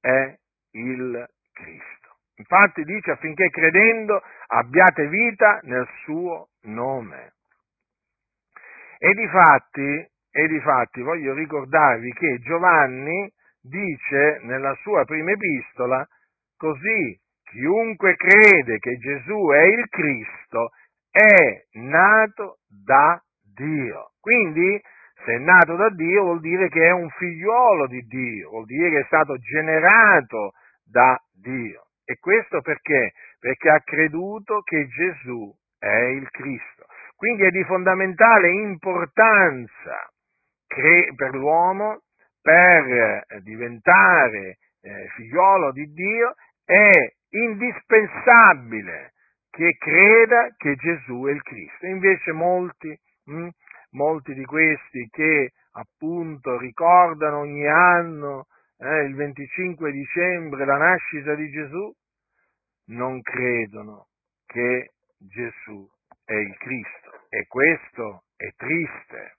[0.00, 0.36] è
[0.74, 2.16] il Cristo.
[2.36, 7.32] Infatti dice affinché credendo abbiate vita nel suo nome.
[8.98, 16.06] E di fatti, e di fatti voglio ricordarvi che Giovanni dice nella sua prima epistola
[16.56, 20.70] così, chiunque crede che Gesù è il Cristo
[21.10, 23.22] è nato da
[23.54, 24.10] Dio.
[24.20, 24.80] Quindi,
[25.24, 28.90] se è nato da Dio vuol dire che è un figliuolo di Dio, vuol dire
[28.90, 30.52] che è stato generato
[30.94, 31.88] da Dio.
[32.04, 33.14] E questo perché?
[33.40, 36.86] Perché ha creduto che Gesù è il Cristo.
[37.16, 40.08] Quindi è di fondamentale importanza
[41.16, 42.02] per l'uomo
[42.40, 46.90] per eh, diventare eh, figliolo di Dio è
[47.30, 49.12] indispensabile
[49.50, 51.86] che creda che Gesù è il Cristo.
[51.86, 53.48] Invece molti, hm,
[53.92, 58.46] molti di questi che appunto ricordano ogni anno
[58.84, 61.92] eh, il 25 dicembre la nascita di Gesù,
[62.88, 64.08] non credono
[64.46, 65.88] che Gesù
[66.24, 67.26] è il Cristo.
[67.30, 69.36] E questo è triste.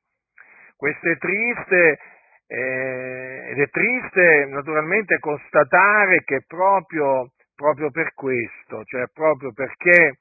[0.75, 1.99] Questo è triste
[2.47, 10.19] eh, ed è triste naturalmente constatare che proprio, proprio per questo, cioè proprio perché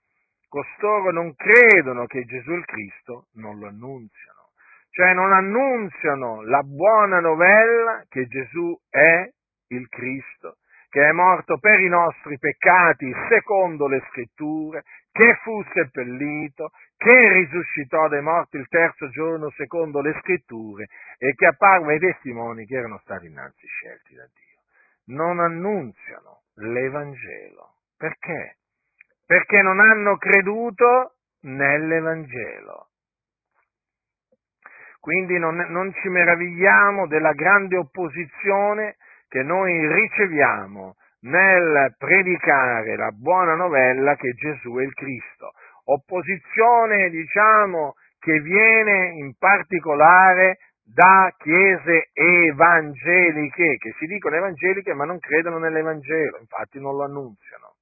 [0.48, 4.33] costoro non credono che Gesù il Cristo, non lo annunziano
[4.94, 9.28] cioè non annunziano la buona novella che Gesù è
[9.68, 16.70] il Cristo, che è morto per i nostri peccati secondo le scritture, che fu seppellito,
[16.96, 20.86] che risuscitò dai morti il terzo giorno secondo le scritture
[21.18, 25.16] e che apparve ai testimoni che erano stati innanzi scelti da Dio.
[25.16, 27.78] Non annunziano l'Evangelo.
[27.96, 28.58] Perché?
[29.26, 32.90] Perché non hanno creduto nell'Evangelo.
[35.04, 38.96] Quindi non, non ci meravigliamo della grande opposizione
[39.28, 45.50] che noi riceviamo nel predicare la buona novella che Gesù è il Cristo.
[45.84, 55.18] Opposizione, diciamo, che viene in particolare da chiese evangeliche, che si dicono evangeliche ma non
[55.18, 57.74] credono nell'Evangelo, infatti non lo annunziano.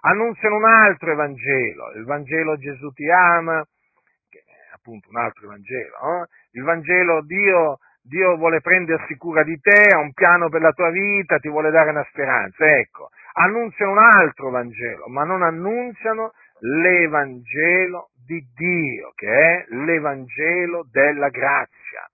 [0.00, 3.62] Annunziano un altro Evangelo, il Vangelo Gesù ti ama,
[4.84, 6.22] appunto un altro Vangelo.
[6.22, 6.42] Eh?
[6.54, 10.90] Il Vangelo Dio, Dio vuole prendersi cura di te, ha un piano per la tua
[10.90, 12.64] vita, ti vuole dare una speranza.
[12.76, 21.28] Ecco, annunziano un altro Vangelo, ma non annunziano l'Evangelo di Dio, che è l'Evangelo della
[21.28, 22.08] grazia.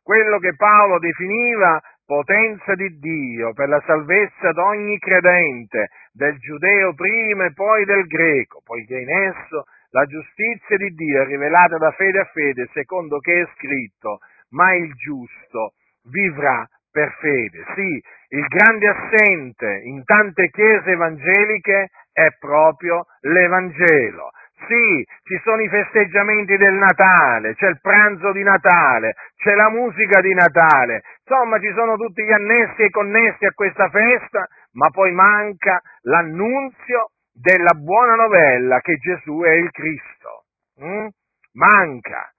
[0.00, 6.94] Quello che Paolo definiva potenza di Dio per la salvezza di ogni credente, del giudeo
[6.94, 11.90] prima e poi del greco, poiché in esso la giustizia di Dio è rivelata da
[11.92, 14.18] fede a fede, secondo che è scritto,
[14.50, 15.74] ma il giusto
[16.10, 17.64] vivrà per fede.
[17.74, 24.30] Sì, il grande assente in tante chiese evangeliche è proprio l'Evangelo.
[24.66, 30.20] Sì, ci sono i festeggiamenti del Natale, c'è il pranzo di Natale, c'è la musica
[30.20, 35.10] di Natale, insomma ci sono tutti gli annessi e connessi a questa festa, ma poi
[35.12, 40.44] manca l'annunzio della buona novella che Gesù è il Cristo.
[40.82, 41.06] Mm?
[41.52, 42.30] Manca.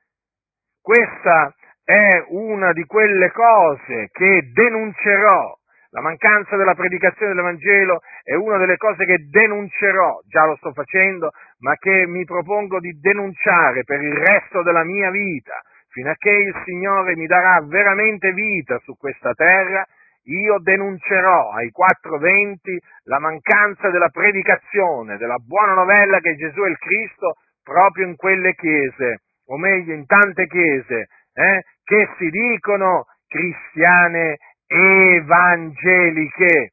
[0.81, 1.53] Questa
[1.83, 5.57] è una di quelle cose che denuncerò.
[5.91, 11.29] La mancanza della predicazione dell'Evangelo è una delle cose che denuncerò, già lo sto facendo,
[11.59, 16.31] ma che mi propongo di denunciare per il resto della mia vita, fino a che
[16.31, 19.85] il Signore mi darà veramente vita su questa terra
[20.25, 26.77] io denuncerò ai 420 la mancanza della predicazione, della buona novella che Gesù è il
[26.77, 34.37] Cristo proprio in quelle chiese, o meglio in tante chiese, eh, che si dicono cristiane
[34.67, 36.71] evangeliche,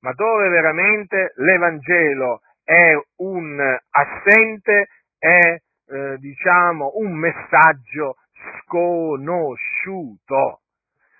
[0.00, 4.86] ma dove veramente l'Evangelo è un assente,
[5.18, 5.56] è
[5.88, 8.16] eh, diciamo un messaggio
[8.60, 10.60] sconosciuto.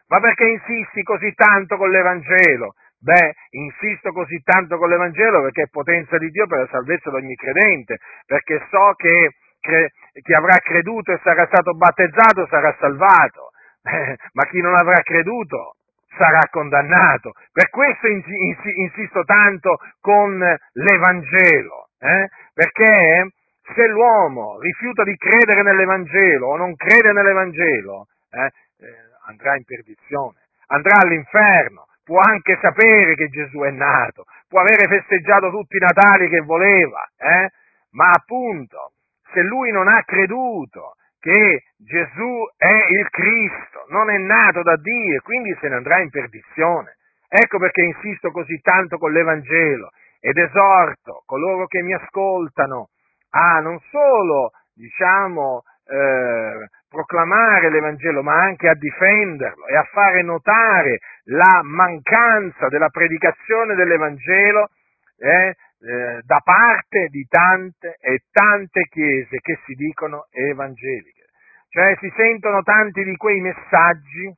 [0.09, 2.75] Ma perché insisti così tanto con l'Evangelo?
[2.99, 7.17] Beh, insisto così tanto con l'Evangelo perché è potenza di Dio per la salvezza di
[7.17, 9.93] ogni credente, perché so che cre-
[10.23, 13.51] chi avrà creduto e sarà stato battezzato sarà salvato,
[13.83, 15.75] eh, ma chi non avrà creduto
[16.17, 17.33] sarà condannato.
[17.53, 22.29] Per questo ins- ins- insisto tanto con l'Evangelo, eh?
[22.55, 23.29] perché
[23.75, 30.39] se l'uomo rifiuta di credere nell'Evangelo o non crede nell'Evangelo, eh, eh andrà in perdizione,
[30.69, 36.29] andrà all'inferno, può anche sapere che Gesù è nato, può avere festeggiato tutti i Natali
[36.29, 37.51] che voleva, eh?
[37.91, 38.93] ma appunto,
[39.33, 45.17] se lui non ha creduto che Gesù è il Cristo, non è nato da Dio
[45.17, 46.97] e quindi se ne andrà in perdizione.
[47.29, 52.91] Ecco perché insisto così tanto con l'Evangelo ed esorto coloro che mi ascoltano
[53.31, 61.01] a non solo, diciamo, eh, proclamare l'Evangelo, ma anche a difenderlo e a fare notare
[61.25, 64.71] la mancanza della predicazione dell'Evangelo
[65.19, 71.27] eh, eh, da parte di tante e tante chiese che si dicono evangeliche.
[71.69, 74.33] Cioè si sentono tanti di quei messaggi,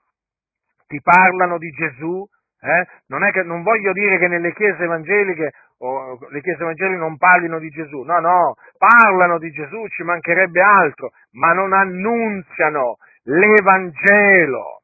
[0.88, 2.26] ti parlano di Gesù,
[2.60, 2.86] eh?
[3.06, 7.58] Non, che, non, voglio dire che nelle chiese evangeliche o le chiese evangeliche non parlino
[7.58, 14.82] di Gesù, no, no, parlano di Gesù, ci mancherebbe altro, ma non annunziano l'Evangelo.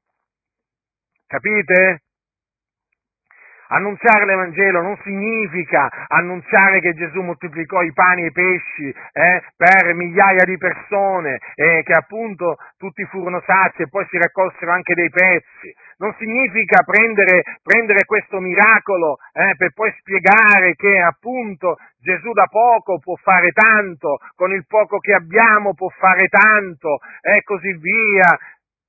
[1.26, 2.02] Capite?
[3.74, 9.94] Annunziare l'Evangelo non significa annunziare che Gesù moltiplicò i pani e i pesci eh, per
[9.94, 14.94] migliaia di persone e eh, che appunto tutti furono sazi e poi si raccolsero anche
[14.94, 15.74] dei pezzi.
[15.98, 22.98] Non significa prendere, prendere questo miracolo eh, per poi spiegare che appunto Gesù da poco
[22.98, 28.38] può fare tanto, con il poco che abbiamo può fare tanto e così via.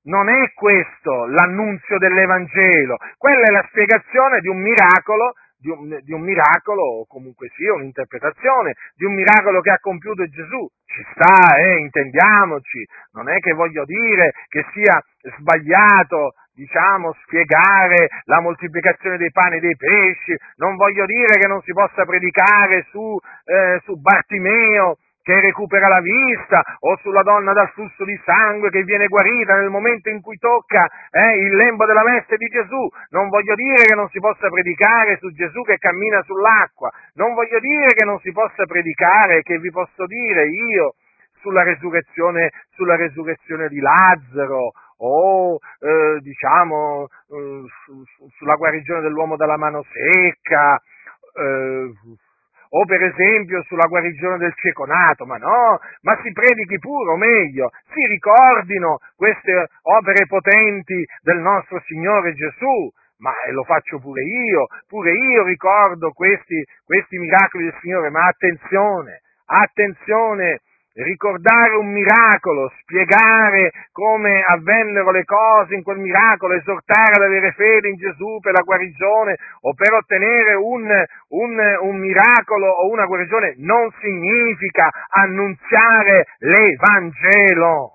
[0.06, 6.14] Non è questo l'annunzio dell'Evangelo, quella è la spiegazione di un miracolo, di un, di
[6.14, 10.68] un, miracolo, o comunque sia un'interpretazione, di un miracolo che ha compiuto Gesù.
[10.86, 15.02] Ci sta, eh, intendiamoci, non è che voglio dire che sia
[15.38, 21.62] sbagliato, diciamo, spiegare la moltiplicazione dei pani e dei pesci, non voglio dire che non
[21.64, 27.72] si possa predicare su, eh, su Bartimeo, che recupera la vista, o sulla donna dal
[27.72, 32.04] flusso di sangue che viene guarita nel momento in cui tocca eh, il lembo della
[32.04, 32.88] veste di Gesù.
[33.10, 37.60] Non voglio dire che non si possa predicare su Gesù che cammina sull'acqua, non voglio
[37.60, 40.94] dire che non si possa predicare, che vi posso dire io,
[41.40, 47.64] sulla resurrezione, sulla resurrezione di Lazzaro, o eh, diciamo eh,
[48.38, 50.80] sulla guarigione dell'uomo dalla mano secca,
[51.34, 51.92] eh,
[52.70, 57.18] o per esempio sulla guarigione del cieco nato, ma no, ma si predichi pure, o
[57.18, 64.68] meglio, si ricordino queste opere potenti del nostro Signore Gesù, ma lo faccio pure io,
[64.88, 70.60] pure io ricordo questi, questi miracoli del Signore, ma attenzione, attenzione,
[70.96, 77.90] ricordare un miracolo, spiegare come avvennero le cose in quel miracolo, esortare ad avere fede
[77.90, 80.88] in Gesù per la guarigione o per ottenere un,
[81.30, 87.95] un, un miracolo o una guarigione, non significa annunziare l'Evangelo.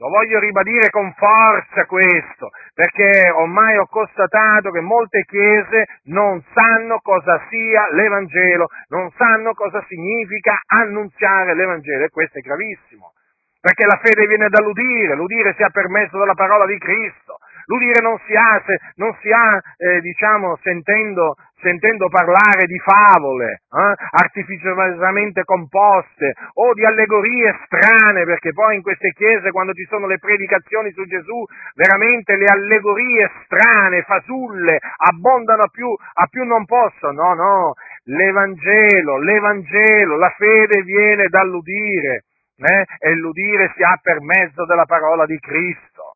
[0.00, 7.00] Lo voglio ribadire con forza questo, perché ormai ho constatato che molte chiese non sanno
[7.00, 13.12] cosa sia l'Evangelo, non sanno cosa significa annunziare l'Evangelo e questo è gravissimo,
[13.60, 17.36] perché la fede viene dall'udire, l'udire sia permesso dalla parola di Cristo,
[17.70, 18.62] l'udire non si ha,
[18.96, 26.84] non si ha eh, diciamo, sentendo, sentendo, parlare di favole eh, artificiosamente composte o di
[26.84, 31.44] allegorie strane, perché poi in queste chiese quando ci sono le predicazioni su Gesù,
[31.76, 39.18] veramente le allegorie strane, fasulle, abbondano a più, a più non possono, no, no, l'Evangelo,
[39.18, 42.24] l'Evangelo, la fede viene dall'udire.
[42.62, 46.09] Eh, e l'udire si ha per mezzo della parola di Cristo.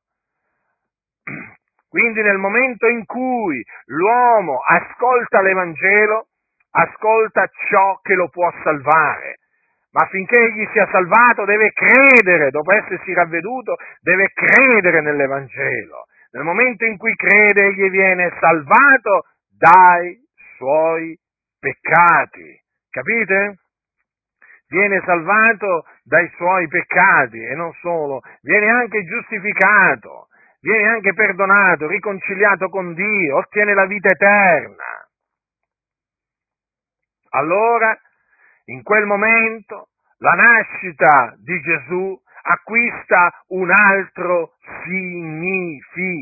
[1.88, 6.26] Quindi nel momento in cui l'uomo ascolta l'Evangelo,
[6.72, 9.38] ascolta ciò che lo può salvare.
[9.92, 16.06] Ma affinché egli sia salvato deve credere, dopo essersi ravveduto, deve credere nell'Evangelo.
[16.32, 20.18] Nel momento in cui crede egli viene salvato dai
[20.56, 21.16] suoi
[21.60, 22.60] peccati.
[22.90, 23.58] Capite?
[24.66, 30.26] Viene salvato dai suoi peccati e non solo, viene anche giustificato
[30.64, 35.06] viene anche perdonato, riconciliato con Dio, ottiene la vita eterna.
[37.32, 37.94] Allora,
[38.66, 39.88] in quel momento,
[40.18, 44.54] la nascita di Gesù acquista un altro
[44.84, 46.16] significato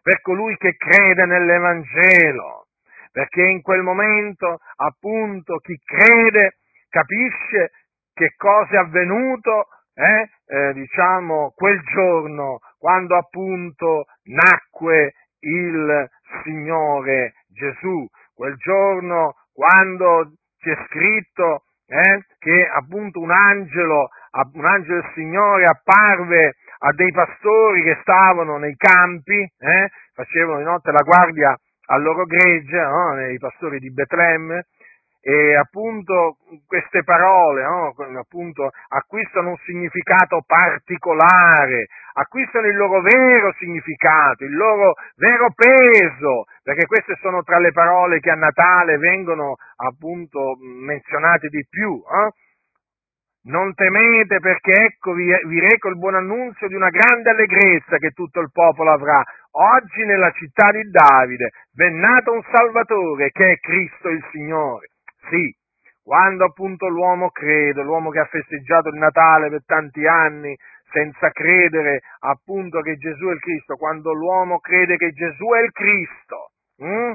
[0.00, 2.68] per colui che crede nell'Evangelo,
[3.10, 7.72] perché in quel momento, appunto, chi crede capisce
[8.14, 16.10] che cosa è avvenuto eh, eh, diciamo, quel giorno quando appunto nacque il
[16.42, 18.04] Signore Gesù,
[18.34, 24.08] quel giorno quando c'è scritto eh, che appunto un angelo,
[24.54, 30.64] un angelo del Signore apparve a dei pastori che stavano nei campi, eh, facevano di
[30.64, 31.56] notte la guardia
[31.86, 33.28] al loro gregge, no?
[33.28, 34.66] i pastori di Betlemme,
[35.24, 37.94] e appunto queste parole no?
[38.18, 46.86] appunto, acquistano un significato particolare, acquistano il loro vero significato, il loro vero peso, perché
[46.86, 52.02] queste sono tra le parole che a Natale vengono appunto menzionate di più.
[52.02, 52.30] Eh?
[53.44, 58.10] Non temete perché ecco vi, vi reco il buon annunzio di una grande allegrezza che
[58.10, 59.22] tutto il popolo avrà.
[59.52, 64.91] Oggi nella città di Davide v'è nato un Salvatore che è Cristo il Signore.
[65.28, 65.54] Sì,
[66.02, 70.56] quando appunto l'uomo crede, l'uomo che ha festeggiato il Natale per tanti anni
[70.90, 75.70] senza credere appunto che Gesù è il Cristo, quando l'uomo crede che Gesù è il
[75.72, 77.12] Cristo, hm?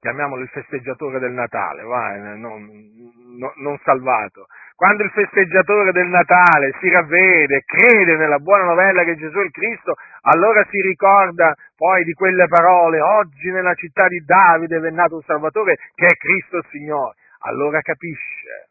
[0.00, 2.64] Chiamiamolo il festeggiatore del Natale, vai, non,
[3.38, 9.16] non, non salvato, quando il festeggiatore del Natale si ravvede, crede nella buona novella che
[9.16, 14.22] Gesù è il Cristo, allora si ricorda poi di quelle parole, oggi nella città di
[14.22, 17.14] Davide è nato un Salvatore che è Cristo il Signore.
[17.46, 18.68] Allora capisce,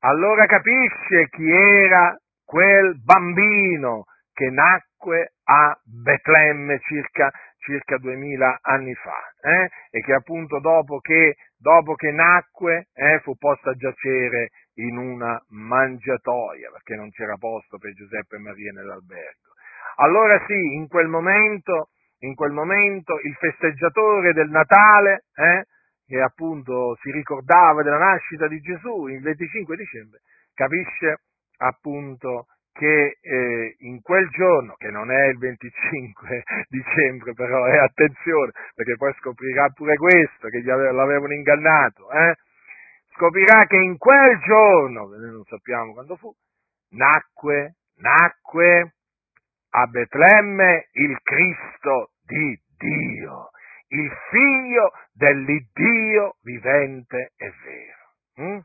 [0.00, 7.30] allora capisce chi era quel bambino che nacque a Betlemme circa,
[7.64, 9.70] circa 2000 anni fa eh?
[9.90, 15.42] e che appunto dopo che, dopo che nacque eh, fu posto a giacere in una
[15.48, 19.52] mangiatoia perché non c'era posto per Giuseppe e Maria nell'albergo.
[19.96, 25.64] Allora sì, in quel momento, in quel momento il festeggiatore del Natale, eh,
[26.06, 30.20] che appunto si ricordava della nascita di Gesù il 25 dicembre,
[30.52, 31.20] capisce
[31.58, 38.50] appunto che eh, in quel giorno, che non è il 25 dicembre però, eh, attenzione,
[38.74, 42.34] perché poi scoprirà pure questo, che ave- l'avevano ingannato, eh,
[43.14, 46.34] scoprirà che in quel giorno, noi non sappiamo quando fu,
[46.90, 48.94] nacque, nacque
[49.70, 53.50] a Betlemme il Cristo di Dio,
[53.88, 58.48] il figlio dell'Iddio vivente e vero.
[58.48, 58.58] Mm?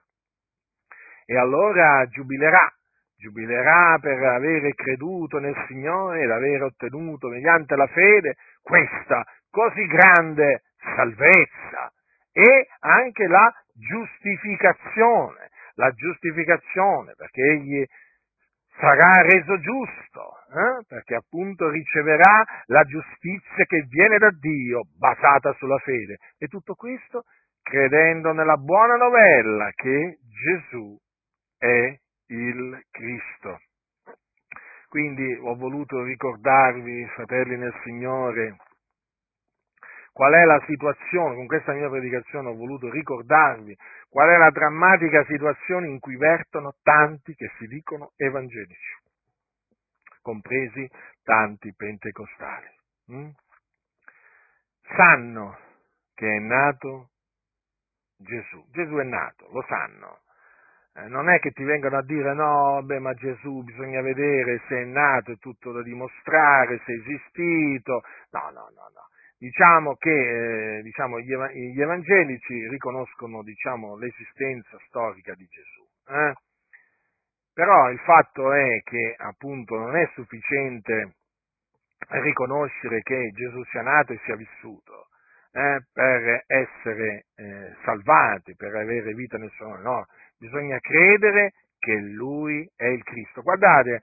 [1.25, 2.73] E allora giubilerà,
[3.19, 10.63] giubilerà per avere creduto nel Signore ed aver ottenuto mediante la fede questa così grande
[10.95, 11.91] salvezza
[12.31, 17.85] e anche la giustificazione, la giustificazione perché egli
[18.79, 20.85] sarà reso giusto, eh?
[20.87, 26.17] perché appunto riceverà la giustizia che viene da Dio, basata sulla fede.
[26.37, 27.25] E tutto questo
[27.61, 30.97] credendo nella buona novella che Gesù
[31.57, 31.93] è
[32.29, 33.59] il Cristo.
[34.87, 38.57] Quindi ho voluto ricordarvi, fratelli nel Signore,
[40.11, 43.77] qual è la situazione, con questa mia predicazione ho voluto ricordarvi
[44.09, 48.97] qual è la drammatica situazione in cui vertono tanti che si dicono evangelici,
[50.21, 50.89] compresi
[51.23, 52.67] tanti pentecostali.
[53.11, 53.29] Mm?
[54.95, 55.57] Sanno
[56.15, 57.11] che è nato
[58.17, 60.19] Gesù, Gesù è nato, lo sanno.
[60.95, 64.81] Eh, non è che ti vengano a dire no, beh, ma Gesù bisogna vedere se
[64.81, 68.01] è nato, è tutto da dimostrare, se è esistito.
[68.31, 69.07] No, no, no, no
[69.39, 75.87] diciamo che eh, diciamo, gli, ev- gli, evangelici riconoscono diciamo, l'esistenza storica di Gesù.
[76.09, 76.33] Eh?
[77.53, 81.15] Però il fatto è che appunto non è sufficiente
[82.09, 85.07] riconoscere che Gesù sia nato e sia vissuto
[85.51, 90.05] eh, per essere eh, salvati, per avere vita nel suo nome, no,
[90.39, 93.41] bisogna credere che Lui è il Cristo.
[93.41, 94.01] Guardate,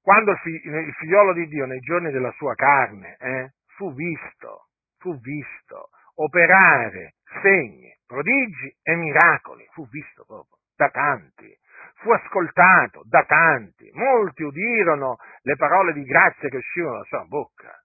[0.00, 4.68] quando il, figlio, il figliolo di Dio nei giorni della sua carne eh, fu visto,
[4.98, 11.56] fu visto operare segni, prodigi e miracoli, fu visto proprio da tanti,
[11.96, 17.82] fu ascoltato da tanti, molti udirono le parole di grazia che uscivano dalla sua bocca,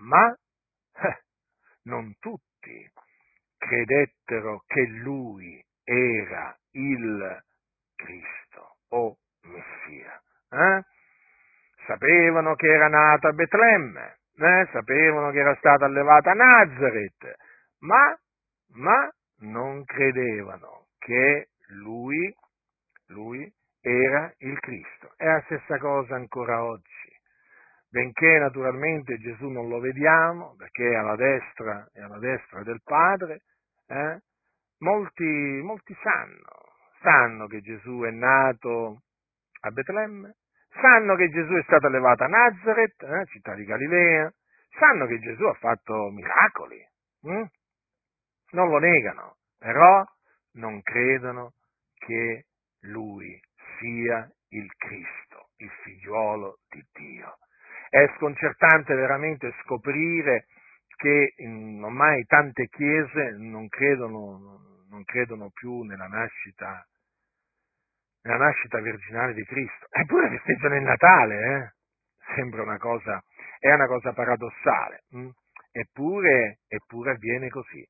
[0.00, 1.22] ma eh,
[1.84, 2.90] non tutti
[3.56, 7.42] credettero che lui era il
[7.96, 10.22] Cristo o Messia.
[10.50, 10.84] Eh?
[11.86, 17.34] Sapevano che era nato a Betlemme, eh, sapevano che era stata allevata a Nazareth,
[17.80, 18.16] ma,
[18.74, 19.10] ma
[19.40, 22.32] non credevano che lui,
[23.08, 25.12] lui era il Cristo.
[25.16, 27.18] È la stessa cosa ancora oggi.
[27.88, 33.42] Benché naturalmente Gesù non lo vediamo, perché è alla destra, è alla destra del Padre,
[33.88, 34.20] eh,
[34.80, 39.02] molti, molti sanno, sanno che Gesù è nato
[39.60, 40.36] a Betlemme,
[40.80, 44.32] sanno che Gesù è stato allevato a Nazareth, eh, città di Galilea,
[44.78, 46.86] sanno che Gesù ha fatto miracoli,
[47.22, 47.44] hm?
[48.52, 50.04] non lo negano, però
[50.52, 51.52] non credono
[51.94, 52.46] che
[52.80, 53.40] lui
[53.78, 55.48] sia il Cristo.
[55.60, 57.36] il figliuolo di Dio.
[57.88, 60.46] È sconcertante veramente scoprire
[60.96, 61.34] che
[61.82, 66.86] ormai tante chiese non credono, non credono più nella nascita,
[68.22, 69.86] nella nascita virginale di Cristo.
[69.90, 71.72] Eppure festeggiano il Natale, eh?
[72.34, 73.22] Sembra una cosa,
[73.58, 75.04] è una cosa paradossale.
[75.10, 75.30] Hm?
[75.72, 77.86] Eppure, eppure avviene così.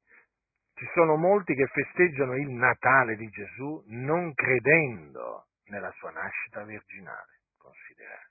[0.75, 7.41] Ci sono molti che festeggiano il Natale di Gesù non credendo nella sua nascita virginale,
[7.59, 8.29] considerate.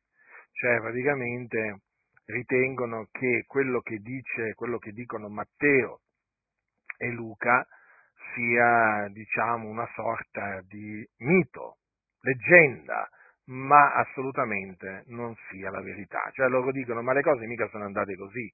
[0.52, 1.82] Cioè, praticamente
[2.26, 6.02] ritengono che quello che dice, quello che dicono Matteo
[6.98, 7.66] e Luca
[8.34, 11.78] sia, diciamo, una sorta di mito,
[12.22, 13.08] leggenda,
[13.46, 16.30] ma assolutamente non sia la verità.
[16.34, 18.52] Cioè loro dicono, ma le cose mica sono andate così.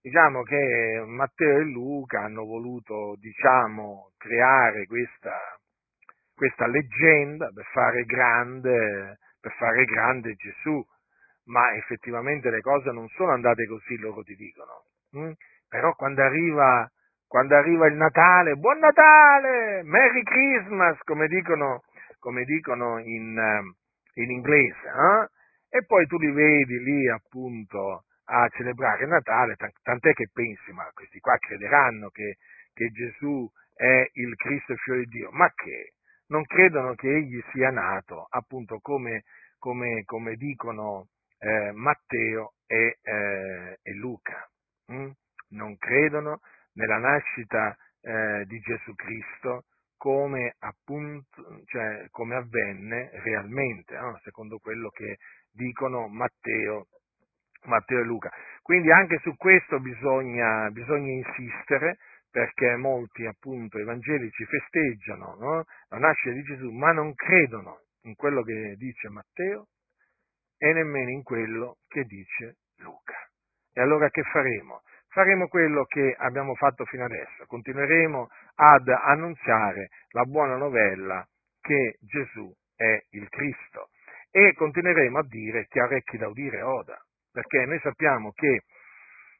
[0.00, 5.36] Diciamo che Matteo e Luca hanno voluto, diciamo, creare questa,
[6.34, 10.82] questa leggenda per fare, grande, per fare grande Gesù,
[11.46, 14.84] ma effettivamente le cose non sono andate così, loro ti dicono.
[15.18, 15.32] Mm?
[15.68, 16.88] Però quando arriva,
[17.28, 21.82] quando arriva, il Natale, buon Natale, Merry Christmas, come dicono,
[22.18, 25.76] come dicono in, eh, in, inglese, eh?
[25.78, 31.20] e poi tu li vedi lì appunto a celebrare Natale, tant'è che pensi, ma questi
[31.20, 32.38] qua crederanno che,
[32.72, 35.92] che Gesù è il Cristo figlio di Dio, ma che
[36.28, 39.24] non credono che egli sia nato, appunto come,
[39.58, 41.08] come, come dicono
[41.38, 44.48] eh, Matteo e, eh, e Luca.
[44.92, 45.10] Mm?
[45.50, 46.40] Non credono
[46.78, 49.64] nella nascita eh, di Gesù Cristo
[49.96, 54.16] come, appunto, cioè, come avvenne realmente, no?
[54.22, 55.16] secondo quello che
[55.50, 56.86] dicono Matteo
[57.64, 58.30] Matteo e Luca.
[58.62, 61.98] Quindi anche su questo bisogna, bisogna insistere
[62.30, 65.64] perché molti appunto evangelici festeggiano no?
[65.88, 69.66] la nascita di Gesù, ma non credono in quello che dice Matteo
[70.56, 73.16] e nemmeno in quello che dice Luca.
[73.72, 74.82] E allora che faremo?
[75.10, 81.26] Faremo quello che abbiamo fatto fino adesso, continueremo ad annunziare la buona novella
[81.60, 83.88] che Gesù è il Cristo.
[84.30, 87.00] E continueremo a dire chi ha orecchi da udire oda.
[87.32, 88.62] Perché noi sappiamo che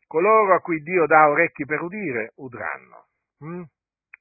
[0.06, 3.06] coloro a cui Dio dà orecchi per udire, udranno,
[3.38, 3.62] hm?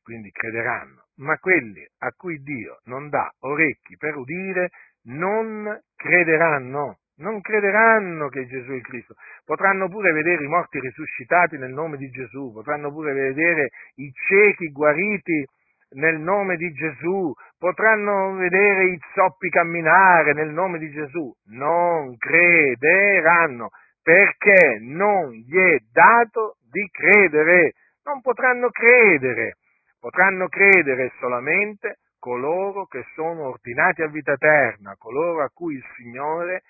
[0.03, 4.69] quindi crederanno, ma quelli a cui Dio non dà orecchi per udire,
[5.03, 9.15] non crederanno, non crederanno che Gesù è il Cristo.
[9.45, 14.71] Potranno pure vedere i morti risuscitati nel nome di Gesù, potranno pure vedere i ciechi
[14.71, 15.45] guariti
[15.91, 23.69] nel nome di Gesù, potranno vedere i zoppi camminare nel nome di Gesù, non crederanno
[24.01, 29.57] perché non gli è dato di credere, non potranno credere,
[29.99, 36.63] potranno credere solamente coloro che sono ordinati a vita eterna, coloro a cui il Signore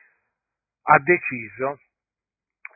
[0.90, 1.80] ha deciso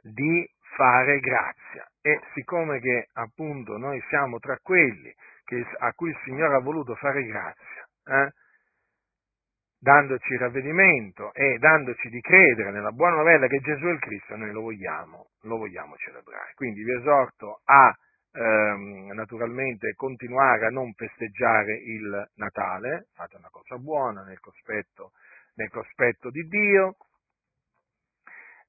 [0.01, 1.85] di fare grazia.
[2.01, 5.13] E siccome che appunto noi siamo tra quelli
[5.45, 8.31] che, a cui il Signore ha voluto fare grazia, eh,
[9.79, 14.51] dandoci ravvedimento e dandoci di credere nella buona novella che Gesù è il Cristo, noi
[14.51, 16.51] lo vogliamo, lo vogliamo celebrare.
[16.55, 17.95] Quindi vi esorto a
[18.33, 25.11] ehm, naturalmente continuare a non festeggiare il Natale, fate una cosa buona nel cospetto,
[25.55, 26.95] nel cospetto di Dio,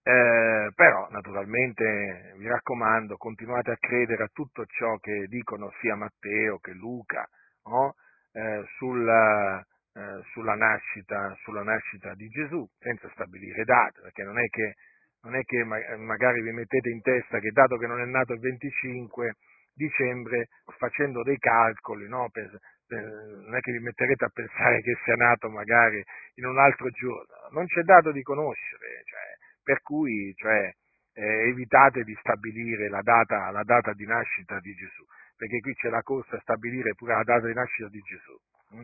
[0.05, 6.59] eh, però naturalmente vi raccomando, continuate a credere a tutto ciò che dicono sia Matteo
[6.59, 7.25] che Luca
[7.65, 7.95] no?
[8.33, 9.61] eh, sulla,
[9.95, 14.75] eh, sulla, nascita, sulla, nascita, di Gesù, senza stabilire date, perché non è che,
[15.23, 18.41] non è che magari vi mettete in testa che dato che non è nato il
[18.41, 19.37] 25
[19.75, 20.49] dicembre,
[20.79, 22.29] facendo dei calcoli, no?
[22.31, 23.03] per, per,
[23.45, 26.03] non è che vi metterete a pensare che sia nato magari
[26.35, 29.21] in un altro giorno, non c'è dato di conoscere, cioè,
[29.63, 30.73] per cui cioè,
[31.15, 35.05] eh, evitate di stabilire la data, la data, di nascita di Gesù,
[35.37, 38.37] perché qui c'è la corsa a stabilire pure la data di nascita di Gesù.
[38.71, 38.83] Hm?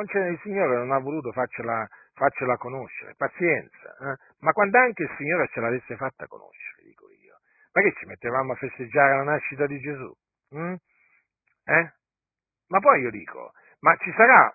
[0.00, 4.16] il Signore non ha voluto farcela, farcela conoscere, pazienza, eh?
[4.40, 7.38] ma quando anche il Signore ce l'avesse fatta conoscere, dico io,
[7.72, 10.12] ma che ci mettevamo a festeggiare la nascita di Gesù?
[10.50, 10.74] Hm?
[11.64, 11.92] Eh?
[12.68, 14.54] Ma poi io dico, ma ci sarà,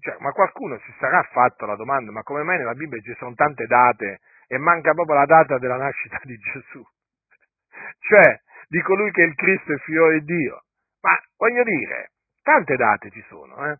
[0.00, 3.34] cioè, ma qualcuno si sarà fatto la domanda, ma come mai nella Bibbia ci sono
[3.34, 6.84] tante date e manca proprio la data della nascita di Gesù,
[7.98, 10.64] cioè di colui che è il Cristo e figlio di Dio.
[11.00, 13.78] Ma voglio dire, tante date ci sono, eh?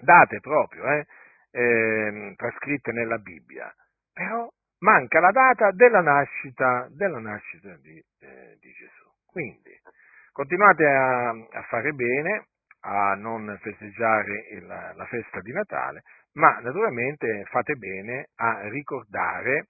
[0.00, 1.06] date proprio, eh?
[1.50, 3.72] Eh, trascritte nella Bibbia,
[4.12, 4.48] però
[4.80, 9.04] manca la data della nascita, della nascita di, eh, di, Gesù.
[9.24, 9.70] Quindi
[10.32, 12.48] continuate a, a fare bene,
[12.80, 19.68] a non festeggiare il, la festa di Natale, ma naturalmente fate bene a ricordare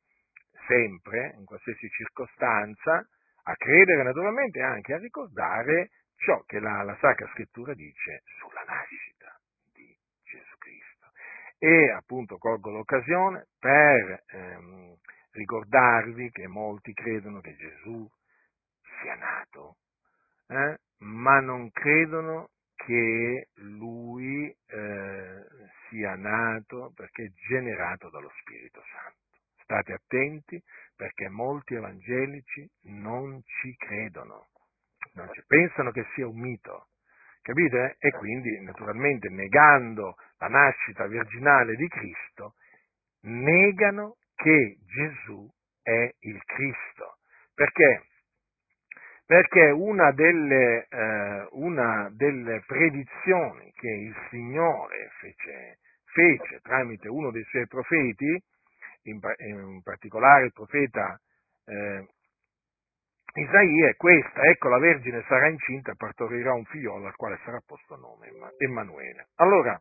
[0.67, 3.07] sempre, in qualsiasi circostanza,
[3.49, 9.39] a credere naturalmente anche a ricordare ciò che la, la Sacra Scrittura dice sulla nascita
[9.73, 11.11] di Gesù Cristo.
[11.59, 14.97] E appunto colgo l'occasione per ehm,
[15.33, 18.09] ricordarvi che molti credono che Gesù
[19.01, 19.77] sia nato,
[20.49, 25.45] eh, ma non credono che lui eh,
[25.89, 29.26] sia nato perché è generato dallo Spirito Santo.
[29.67, 30.63] State attenti
[30.95, 34.47] perché molti evangelici non ci credono,
[35.15, 36.91] non ci, pensano che sia un mito,
[37.43, 37.97] capite?
[37.99, 42.55] E quindi naturalmente negando la nascita virginale di Cristo,
[43.23, 45.51] negano che Gesù
[45.83, 47.17] è il Cristo.
[47.53, 48.05] Perché?
[49.27, 57.43] Perché una delle, eh, una delle predizioni che il Signore fece, fece tramite uno dei
[57.45, 58.41] suoi profeti,
[59.11, 61.19] in, in particolare il profeta
[61.65, 62.07] eh,
[63.35, 67.61] Isaia è questa, ecco la Vergine sarà incinta e partorirà un figliolo al quale sarà
[67.65, 69.29] posto nome Emanuele.
[69.37, 69.79] Allora,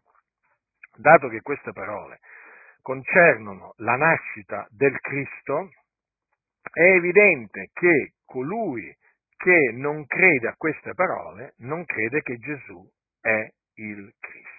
[0.98, 2.20] dato che queste parole
[2.82, 5.70] concernono la nascita del Cristo,
[6.70, 8.94] è evidente che colui
[9.38, 12.86] che non crede a queste parole non crede che Gesù
[13.22, 14.55] è il Cristo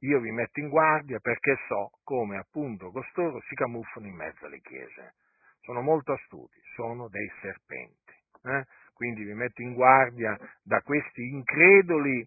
[0.00, 4.60] io vi metto in guardia perché so come appunto costoro si camuffano in mezzo alle
[4.60, 5.14] chiese.
[5.60, 8.14] Sono molto astuti, sono dei serpenti.
[8.44, 8.64] Eh?
[8.94, 12.26] Quindi vi metto in guardia da questi increduli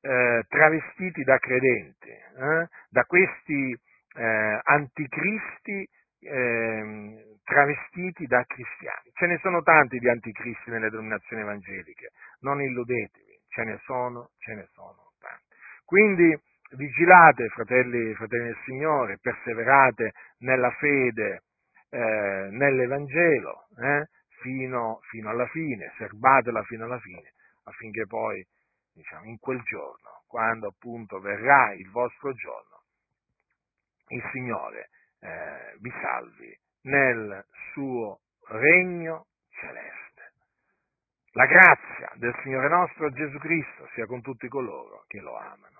[0.00, 2.68] eh, travestiti da credenti, eh?
[2.90, 3.74] da questi
[4.16, 5.88] eh, anticristi
[6.20, 9.10] ehm, travestiti da cristiani.
[9.14, 12.10] Ce ne sono tanti di anticristi nelle denominazioni evangeliche,
[12.40, 15.54] non illudetevi, ce ne sono, ce ne sono tanti.
[15.84, 16.38] Quindi
[16.76, 21.42] vigilate, fratelli, fratelli del Signore, perseverate nella fede,
[21.90, 24.08] eh, nell'Evangelo, eh,
[24.40, 27.32] fino, fino, alla fine, serbatela fino alla fine,
[27.64, 28.44] affinché poi,
[28.92, 32.82] diciamo, in quel giorno, quando appunto verrà il vostro giorno,
[34.08, 40.32] il Signore eh, vi salvi nel suo regno celeste.
[41.32, 45.73] La grazia del Signore nostro Gesù Cristo sia con tutti coloro che lo amano.